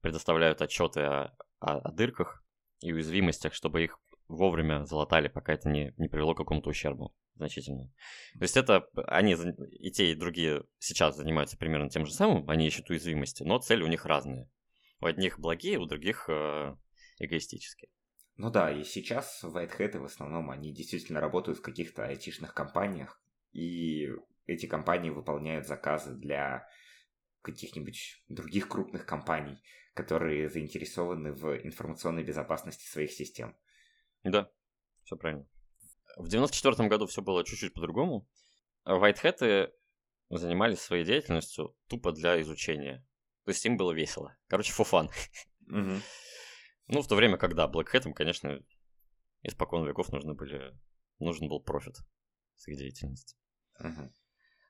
[0.00, 2.44] предоставляют отчеты о, о, о дырках,
[2.80, 3.98] и уязвимостях, чтобы их
[4.28, 7.92] вовремя залатали, пока это не, не привело к какому-то ущербу значительному.
[8.34, 9.34] То есть это они
[9.70, 13.82] и те, и другие сейчас занимаются примерно тем же самым, они ищут уязвимости, но цели
[13.82, 14.50] у них разные.
[15.00, 16.74] У одних благие, у других э,
[17.18, 17.90] эгоистические.
[18.36, 23.20] Ну да, и сейчас Whitehead в основном они действительно работают в каких-то айтишных компаниях,
[23.52, 24.08] и
[24.46, 26.68] эти компании выполняют заказы для
[27.42, 29.62] каких-нибудь других крупных компаний,
[29.94, 33.56] которые заинтересованы в информационной безопасности своих систем.
[34.22, 34.50] Да,
[35.04, 35.46] все правильно.
[36.18, 38.28] В 94 году все было чуть-чуть по-другому.
[38.84, 39.70] Whitehead
[40.30, 43.06] занимались своей деятельностью тупо для изучения.
[43.44, 44.36] То есть им было весело.
[44.48, 45.10] Короче, фуфан.
[45.68, 46.00] Угу.
[46.88, 48.58] Ну, в то время, когда Hat, конечно,
[49.42, 50.76] испокон веков нужны были,
[51.20, 51.98] нужен был профит
[52.56, 53.36] с их деятельности.
[53.78, 54.12] Угу.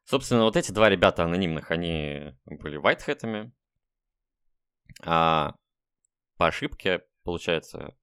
[0.04, 3.54] Собственно, вот эти два ребята анонимных, они были вайтхэтами,
[5.02, 5.54] а
[6.36, 7.96] по ошибке, получается,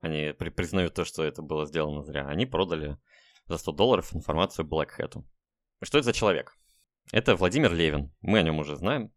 [0.00, 2.98] они при признают то, что это было сделано зря, они продали
[3.46, 5.22] за 100 долларов информацию Black Hat.
[5.82, 6.56] Что это за человек?
[7.12, 9.12] Это Владимир Левин, мы о нем уже знаем,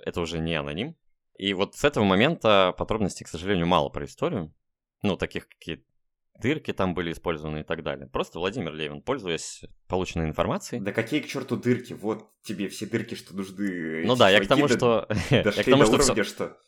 [0.00, 0.96] это уже не аноним,
[1.38, 4.54] и вот с этого момента подробностей, к сожалению, мало про историю.
[5.02, 5.84] Ну, таких какие
[6.40, 8.08] дырки там были использованы и так далее.
[8.08, 10.80] Просто Владимир Левин, пользуясь полученной информацией...
[10.80, 11.92] Да какие к черту дырки?
[11.92, 14.04] Вот тебе все дырки, что нужны.
[14.06, 15.06] Ну да, я к тому, что...
[15.08, 16.58] Дошли я к тому, до что уровня, что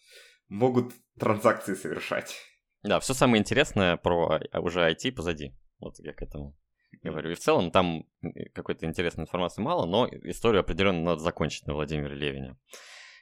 [0.49, 2.37] могут транзакции совершать.
[2.83, 5.55] Да, все самое интересное про а, уже IT позади.
[5.81, 6.57] Вот я к этому
[7.03, 7.31] говорю.
[7.31, 8.07] И в целом там
[8.55, 12.57] какой-то интересной информации мало, но историю определенно надо закончить на Владимире Левине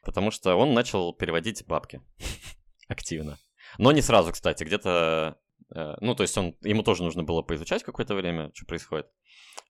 [0.06, 2.00] потому что он начал переводить бабки
[2.88, 3.38] активно.
[3.76, 5.36] Но не сразу, кстати, где-то...
[5.74, 9.08] Э, ну, то есть он, ему тоже нужно было поизучать какое-то время, что происходит.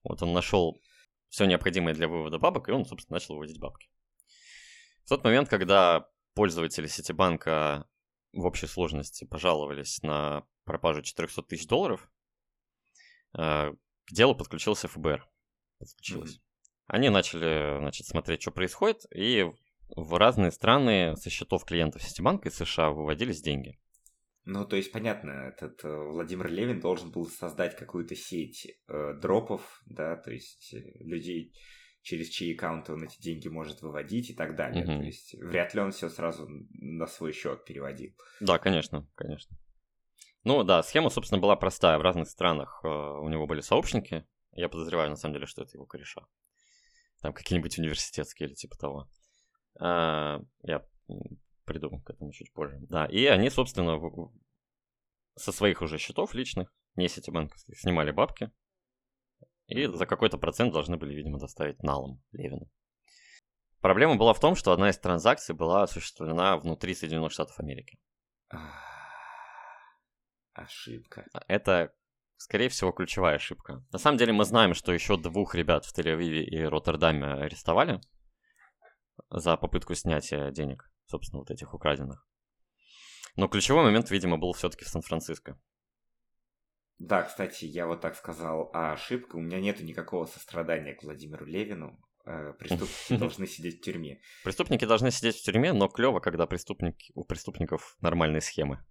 [0.03, 0.79] Вот он нашел
[1.29, 3.89] все необходимое для вывода бабок, и он, собственно, начал выводить бабки.
[5.05, 7.87] В тот момент, когда пользователи Ситибанка
[8.37, 12.09] в общей сложности пожаловались на пропажу 400 тысяч долларов,
[13.37, 15.27] э, к делу подключился ФБР.
[15.79, 16.37] Подключилось.
[16.37, 16.41] Mm-hmm.
[16.87, 19.45] Они начали, значит, смотреть, что происходит, и
[19.95, 23.77] в разные страны со счетов клиентов Ситибанка из США выводились деньги.
[24.45, 29.81] Ну, то есть, понятно, этот э, Владимир Левин должен был создать какую-то сеть э, дропов,
[29.85, 31.53] да, то есть э, людей,
[32.07, 34.85] через чьи аккаунты он эти деньги может выводить и так далее.
[34.85, 34.99] Мгм.
[34.99, 38.15] То есть, вряд ли он все сразу на свой счет переводил.
[38.39, 39.57] Да, конечно, конечно.
[40.45, 41.97] Ну да, схема, собственно, была простая.
[41.97, 44.25] В разных странах э, у него были сообщники.
[44.53, 46.25] Я подозреваю, на самом деле, что это его кореша.
[47.21, 49.09] Там какие-нибудь университетские или типа того.
[49.81, 50.85] А, я
[51.65, 52.77] приду к этому чуть позже.
[52.87, 53.99] Да, и они, собственно,
[55.35, 58.49] со своих уже счетов личных, не сетибанковских, снимали бабки.
[59.67, 62.69] И за какой-то процент должны были, видимо, доставить налом Левину.
[63.81, 67.99] Проблема была в том, что одна из транзакций была осуществлена внутри Соединенных Штатов Америки.
[68.49, 68.57] А,
[70.53, 71.27] Ошибка.
[71.47, 71.93] Это,
[72.37, 73.85] скорее всего, ключевая ошибка.
[73.91, 78.01] На самом деле мы знаем, что еще двух ребят в Тель-Авиве и Роттердаме арестовали
[79.29, 82.25] за попытку снятия денег, собственно, вот этих украденных.
[83.35, 85.59] Но ключевой момент, видимо, был все-таки в Сан-Франциско.
[86.99, 91.45] Да, кстати, я вот так сказал, а ошибка, у меня нету никакого сострадания к Владимиру
[91.45, 91.99] Левину.
[92.25, 94.19] Э, Преступники должны сидеть в тюрьме.
[94.43, 98.83] Преступники должны сидеть в тюрьме, но клево, когда преступники, у преступников нормальные схемы.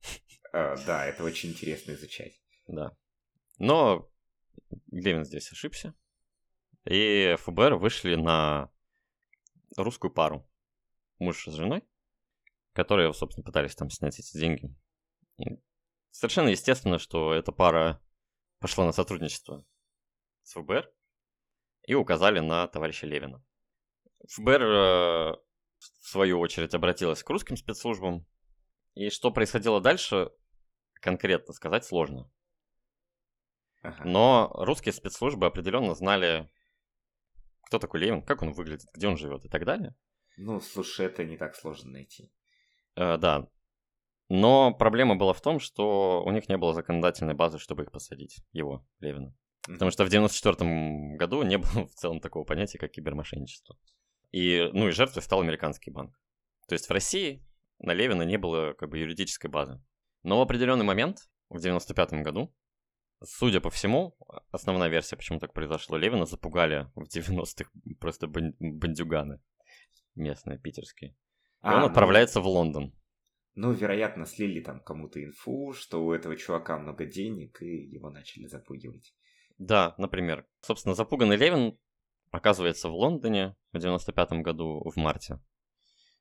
[0.52, 2.40] Э, Да, это очень интересно изучать.
[2.68, 2.96] Да.
[3.58, 4.08] Но
[4.90, 5.94] Левин здесь ошибся.
[6.84, 8.70] И ФБР вышли на
[9.76, 10.48] русскую пару.
[11.18, 11.82] Муж с женой,
[12.72, 14.72] которые, собственно, пытались там снять эти деньги.
[16.16, 18.02] Совершенно естественно, что эта пара
[18.58, 19.66] пошла на сотрудничество
[20.44, 20.90] с ФБР
[21.86, 23.44] и указали на товарища Левина.
[24.26, 25.32] ФБР, э,
[25.78, 28.26] в свою очередь, обратилась к русским спецслужбам.
[28.94, 30.30] И что происходило дальше,
[31.02, 32.32] конкретно сказать сложно.
[33.82, 34.02] Ага.
[34.06, 36.50] Но русские спецслужбы определенно знали,
[37.66, 39.94] кто такой Левин, как он выглядит, где он живет и так далее.
[40.38, 42.32] Ну, слушай, это не так сложно найти.
[42.94, 43.50] Э, да.
[44.28, 48.38] Но проблема была в том, что у них не было законодательной базы, чтобы их посадить,
[48.52, 49.34] его, Левина.
[49.66, 53.76] Потому что в 94 году не было в целом такого понятия, как кибермошенничество.
[54.32, 56.18] И, ну и жертвой стал американский банк.
[56.68, 57.44] То есть в России
[57.78, 59.82] на Левина не было как бы юридической базы.
[60.22, 62.54] Но в определенный момент, в 95 году,
[63.22, 64.16] судя по всему,
[64.50, 67.70] основная версия, почему так произошло, Левина запугали в 90-х
[68.00, 69.40] просто бан- бандюганы
[70.16, 71.10] местные, питерские.
[71.10, 71.14] И
[71.60, 72.92] А, он ну, отправляется в Лондон.
[73.56, 78.46] Ну, вероятно, слили там кому-то инфу, что у этого чувака много денег, и его начали
[78.46, 79.14] запугивать.
[79.56, 80.46] Да, например.
[80.60, 81.78] Собственно, запуганный Левин
[82.30, 85.40] оказывается в Лондоне в 95 году в марте,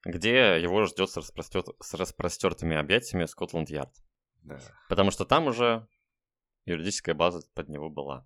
[0.06, 3.94] где его ждет с, распростер- с распростертыми объятиями Скотланд-Ярд.
[4.44, 4.60] Да.
[4.88, 5.88] Потому что там уже
[6.64, 8.26] юридическая база под него была.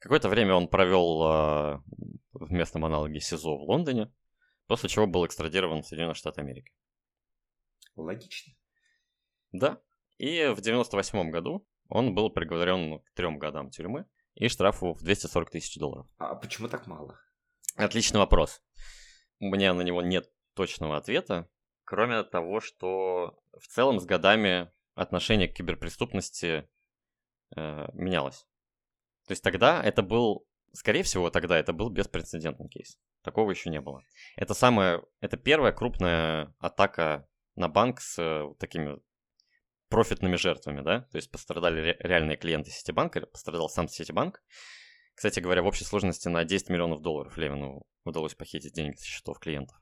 [0.00, 1.82] Какое-то время он провел э,
[2.32, 4.12] в местном аналоге СИЗО в Лондоне,
[4.66, 6.72] после чего был экстрадирован в Соединенные Штаты Америки.
[7.96, 8.52] Логично.
[9.52, 9.80] Да.
[10.18, 15.50] И в 98 году он был приговорен к трем годам тюрьмы и штрафу в 240
[15.50, 16.06] тысяч долларов.
[16.18, 17.18] А почему так мало?
[17.76, 18.62] Отличный вопрос.
[19.40, 21.48] У меня на него нет точного ответа,
[21.84, 26.68] кроме того, что в целом с годами отношение к киберпреступности
[27.56, 28.46] э, менялось.
[29.26, 32.98] То есть тогда это был, скорее всего, тогда это был беспрецедентный кейс.
[33.22, 34.02] Такого еще не было.
[34.36, 37.26] Это самая, это первая крупная атака
[37.56, 38.98] на банк с э, такими
[39.88, 44.42] профитными жертвами, да, то есть пострадали ре- реальные клиенты Ситибанка, пострадал сам Ситибанк.
[45.14, 49.38] Кстати говоря, в общей сложности на 10 миллионов долларов Левину удалось похитить деньги со счетов
[49.38, 49.80] клиентов.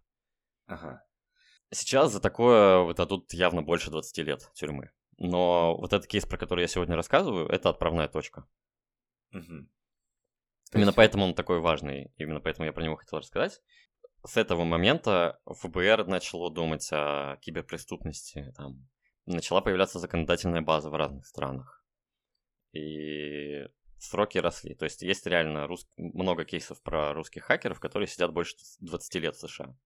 [0.67, 1.03] Ага.
[1.71, 4.91] Сейчас за такое дадут явно больше 20 лет тюрьмы.
[5.17, 8.47] Но вот этот кейс, про который я сегодня рассказываю, это отправная точка.
[9.33, 9.69] Угу.
[10.75, 10.97] Именно есть...
[10.97, 13.63] поэтому он такой важный, именно поэтому я про него хотел рассказать.
[14.25, 18.89] С этого момента ФБР начало думать о киберпреступности, там,
[19.27, 21.85] начала появляться законодательная база в разных странах.
[22.73, 23.67] И
[23.99, 24.75] сроки росли.
[24.75, 25.89] То есть есть реально рус...
[25.97, 29.77] много кейсов про русских хакеров, которые сидят больше 20 лет в США.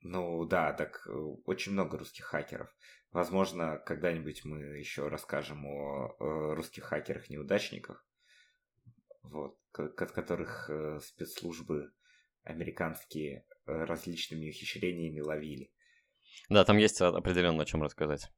[0.00, 1.12] Ну да, так э,
[1.46, 2.74] очень много русских хакеров.
[3.10, 8.06] Возможно, когда-нибудь мы еще расскажем о, о русских хакерах-неудачниках,
[9.22, 11.92] вот, от которых э, спецслужбы
[12.46, 15.72] американские э, различными ухищрениями ловили.
[16.48, 18.30] Да, там есть определенно о чем рассказать.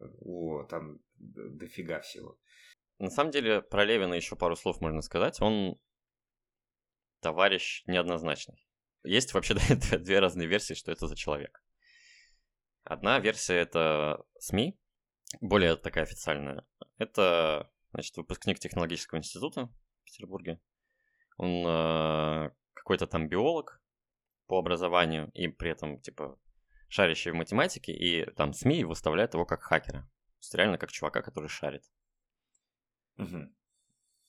[0.00, 2.38] О, там дофига всего.
[2.98, 5.40] На самом деле, про Левина еще пару слов можно сказать.
[5.40, 5.80] Он
[7.20, 8.66] товарищ неоднозначный.
[9.04, 9.54] Есть вообще
[9.98, 11.62] две разные версии, что это за человек.
[12.82, 14.78] Одна версия это СМИ,
[15.40, 16.66] более такая официальная.
[16.96, 19.66] Это, значит, выпускник технологического института
[20.00, 20.60] в Петербурге.
[21.36, 22.50] Он э,
[22.88, 23.82] какой-то там биолог
[24.46, 26.40] по образованию и при этом, типа,
[26.88, 30.00] шарящий в математике, и там СМИ выставляют его как хакера.
[30.00, 30.08] То
[30.40, 31.82] есть реально как чувака, который шарит.
[33.18, 33.52] Угу.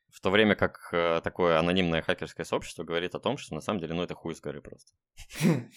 [0.10, 3.80] В то время как э, такое анонимное хакерское сообщество говорит о том, что на самом
[3.80, 4.92] деле, ну, это хуй с горы просто.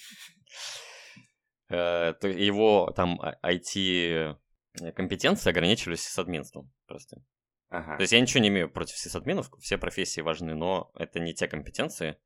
[1.69, 7.25] Э, его там IT-компетенции а, ограничивались сисадминством просто.
[7.71, 7.97] Ага.
[7.97, 11.49] То есть я ничего не имею против сисадминов, все профессии важны, но это не те
[11.49, 12.19] компетенции,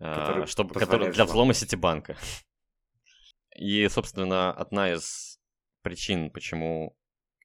[0.00, 2.16] э, которые, чтобы, которые для взлома Ситибанка.
[3.56, 5.40] И, собственно, одна из
[5.82, 6.96] причин, почему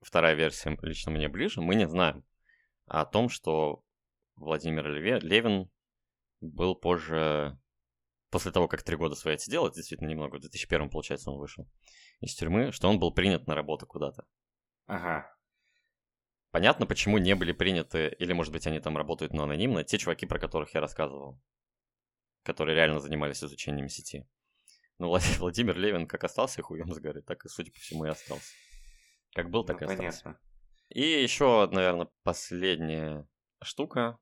[0.02, 2.24] вторая версия лично мне ближе, мы не знаем
[2.86, 3.84] о том, что
[4.36, 5.72] Владимир Левин
[6.42, 7.58] был позже,
[8.30, 11.68] после того, как три года свои отсидел, это действительно немного, в 2001, получается, он вышел
[12.20, 14.26] из тюрьмы, что он был принят на работу куда-то.
[14.86, 15.34] Ага.
[16.52, 20.26] Понятно, почему не были приняты, или, может быть, они там работают, но анонимно, те чуваки,
[20.26, 21.42] про которых я рассказывал,
[22.44, 24.28] которые реально занимались изучением сети.
[25.00, 28.54] Ну, Владимир Левин как остался хуем с горы, так и, судя по всему, и остался.
[29.34, 30.24] Как был, так ну, и остался.
[30.24, 30.42] Понятно.
[30.90, 33.28] И еще, наверное, последняя
[33.62, 34.20] штука,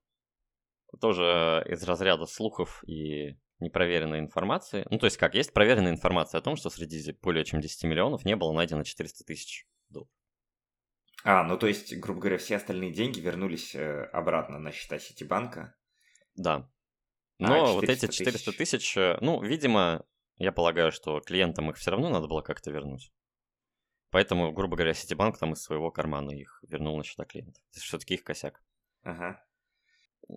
[0.99, 4.85] тоже из разряда слухов и непроверенной информации.
[4.89, 8.25] Ну, то есть как, есть проверенная информация о том, что среди более чем 10 миллионов
[8.25, 10.11] не было найдено 400 тысяч долларов.
[11.23, 15.75] А, ну то есть, грубо говоря, все остальные деньги вернулись э, обратно на счета Ситибанка?
[16.35, 16.70] Да.
[17.41, 20.05] А, Но а, вот эти 400 тысяч, э, ну, видимо,
[20.37, 23.11] я полагаю, что клиентам их все равно надо было как-то вернуть.
[24.11, 27.63] Поэтому, грубо говоря, Ситибанк там из своего кармана их вернул на счета клиентов.
[27.71, 28.61] Это все-таки их косяк.
[29.03, 29.43] Ага.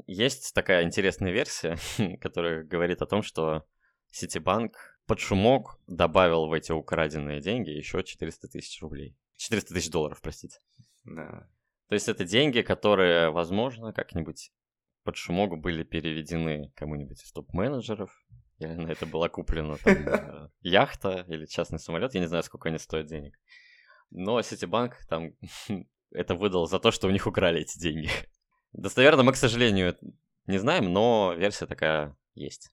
[0.07, 1.76] Есть такая интересная версия,
[2.20, 3.66] которая говорит о том, что
[4.11, 9.16] Ситибанк под шумок добавил в эти украденные деньги еще 400 тысяч рублей.
[9.36, 10.59] 400 тысяч долларов, простите.
[11.05, 11.48] Да.
[11.88, 14.52] То есть это деньги, которые, возможно, как-нибудь
[15.05, 18.11] под шумок были переведены кому-нибудь из топ-менеджеров.
[18.59, 22.14] Или на это была куплена там, э, яхта или частный самолет.
[22.14, 23.38] Я не знаю, сколько они стоят денег.
[24.11, 25.32] Но Ситибанк там
[26.11, 28.11] это выдал за то, что у них украли эти деньги.
[28.72, 29.96] Достоверно мы, к сожалению,
[30.46, 32.72] не знаем, но версия такая есть.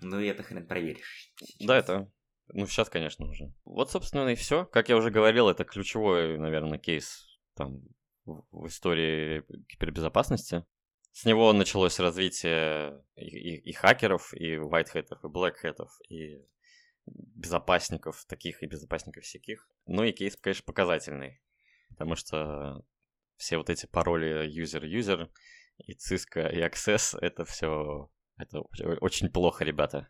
[0.00, 1.32] Ну и это хрен проверишь.
[1.36, 1.66] Сейчас.
[1.66, 2.10] Да, это...
[2.48, 3.54] Ну, сейчас, конечно, уже.
[3.64, 4.66] Вот, собственно, и все.
[4.66, 7.82] Как я уже говорил, это ключевой, наверное, кейс там
[8.26, 10.64] в истории кибербезопасности.
[11.14, 16.44] С него началось развитие и, и, и хакеров, и вайтхэтов, и блэкхэтов, и
[17.06, 19.68] безопасников таких и безопасников всяких.
[19.86, 21.40] Ну и кейс, конечно, показательный,
[21.90, 22.84] потому что
[23.36, 25.30] все вот эти пароли user-user
[25.86, 28.62] и Cisco и Access, это все это
[29.00, 30.08] очень плохо, ребята.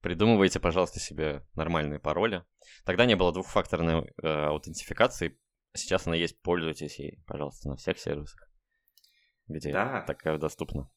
[0.00, 2.46] Придумывайте, пожалуйста, себе нормальные пароли.
[2.86, 5.38] Тогда не было двухфакторной э, аутентификации,
[5.74, 8.49] сейчас она есть, пользуйтесь ей, пожалуйста, на всех сервисах,
[9.50, 10.02] где да.
[10.02, 10.90] такая доступна.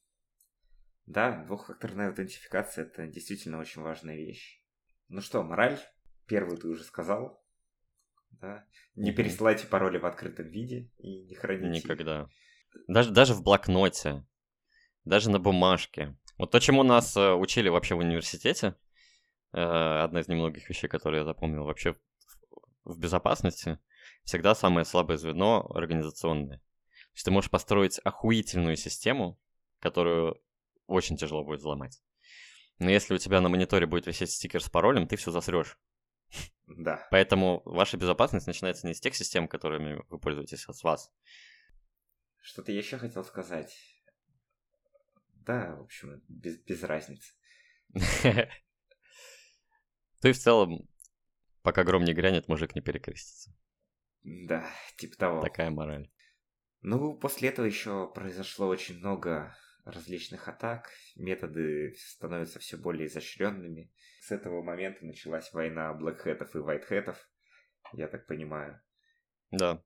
[1.06, 4.62] Да, двухфакторная аутентификация это действительно очень важная вещь.
[5.08, 5.78] Ну что, мораль?
[6.26, 7.44] Первую ты уже сказал.
[8.30, 8.64] Да?
[8.94, 9.14] Не mm-hmm.
[9.14, 11.82] пересылайте пароли в открытом виде и не храните.
[11.82, 12.28] Никогда.
[12.88, 14.26] Даже, даже в блокноте,
[15.04, 16.16] даже на бумажке.
[16.38, 18.74] Вот то, чему нас э, учили вообще в университете,
[19.52, 21.94] э, одна из немногих вещей, которые я запомнил вообще
[22.84, 23.78] в безопасности,
[24.24, 26.60] всегда самое слабое звено организационное.
[27.14, 29.40] То есть ты можешь построить охуительную систему,
[29.78, 30.42] которую
[30.88, 32.02] очень тяжело будет взломать.
[32.80, 35.78] Но если у тебя на мониторе будет висеть стикер с паролем, ты все засрешь.
[36.66, 37.06] Да.
[37.12, 41.12] Поэтому ваша безопасность начинается не с тех систем, которыми вы пользуетесь, а с вас.
[42.40, 43.72] Что-то я еще хотел сказать.
[45.34, 47.32] Да, в общем, без, без разницы.
[50.20, 50.88] Ты в целом,
[51.62, 53.54] пока гром не грянет, мужик не перекрестится.
[54.24, 55.42] Да, типа того.
[55.42, 56.10] Такая мораль.
[56.84, 59.56] Ну, после этого еще произошло очень много
[59.86, 63.90] различных атак, методы становятся все более изощренными.
[64.20, 67.16] С этого момента началась война блэкхэтов и вайтхэтов,
[67.94, 68.82] я так понимаю.
[69.50, 69.82] Да.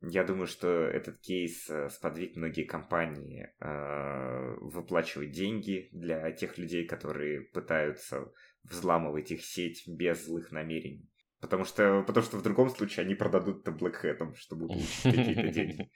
[0.00, 6.86] Я думаю, что этот кейс э, сподвиг многие компании э, выплачивать деньги для тех людей,
[6.86, 8.32] которые пытаются
[8.62, 11.10] взламывать их сеть без злых намерений.
[11.40, 15.90] Потому что, потому что в другом случае они продадут это блэкхэтам, чтобы получить какие-то деньги.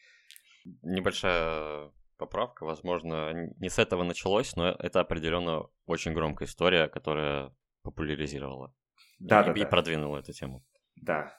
[0.83, 1.91] Небольшая
[2.23, 8.75] поправка, возможно, не с этого началось, но это определенно очень громкая история, которая популяризировала
[9.19, 9.69] да, и, да, и да.
[9.69, 10.65] продвинула эту тему.
[10.95, 11.37] Да.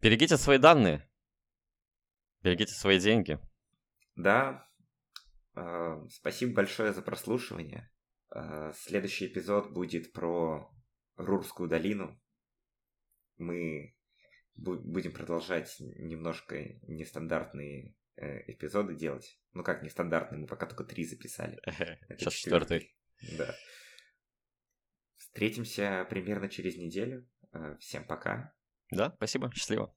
[0.00, 1.08] Берегите свои данные,
[2.42, 3.40] берегите свои деньги.
[4.14, 4.68] Да.
[5.56, 7.90] Э, спасибо большое за прослушивание.
[8.32, 10.70] Э, следующий эпизод будет про
[11.16, 12.20] Рурскую долину.
[13.36, 13.96] Мы
[14.54, 17.99] будем продолжать немножко нестандартные Э,
[18.46, 19.38] эпизоды делать.
[19.52, 21.60] Ну как нестандартные, мы пока только три записали.
[22.18, 22.94] Сейчас четвертый.
[23.36, 23.54] Да.
[25.16, 27.28] Встретимся примерно через неделю.
[27.52, 28.54] Э, всем пока.
[28.90, 29.94] Да, спасибо, счастливо.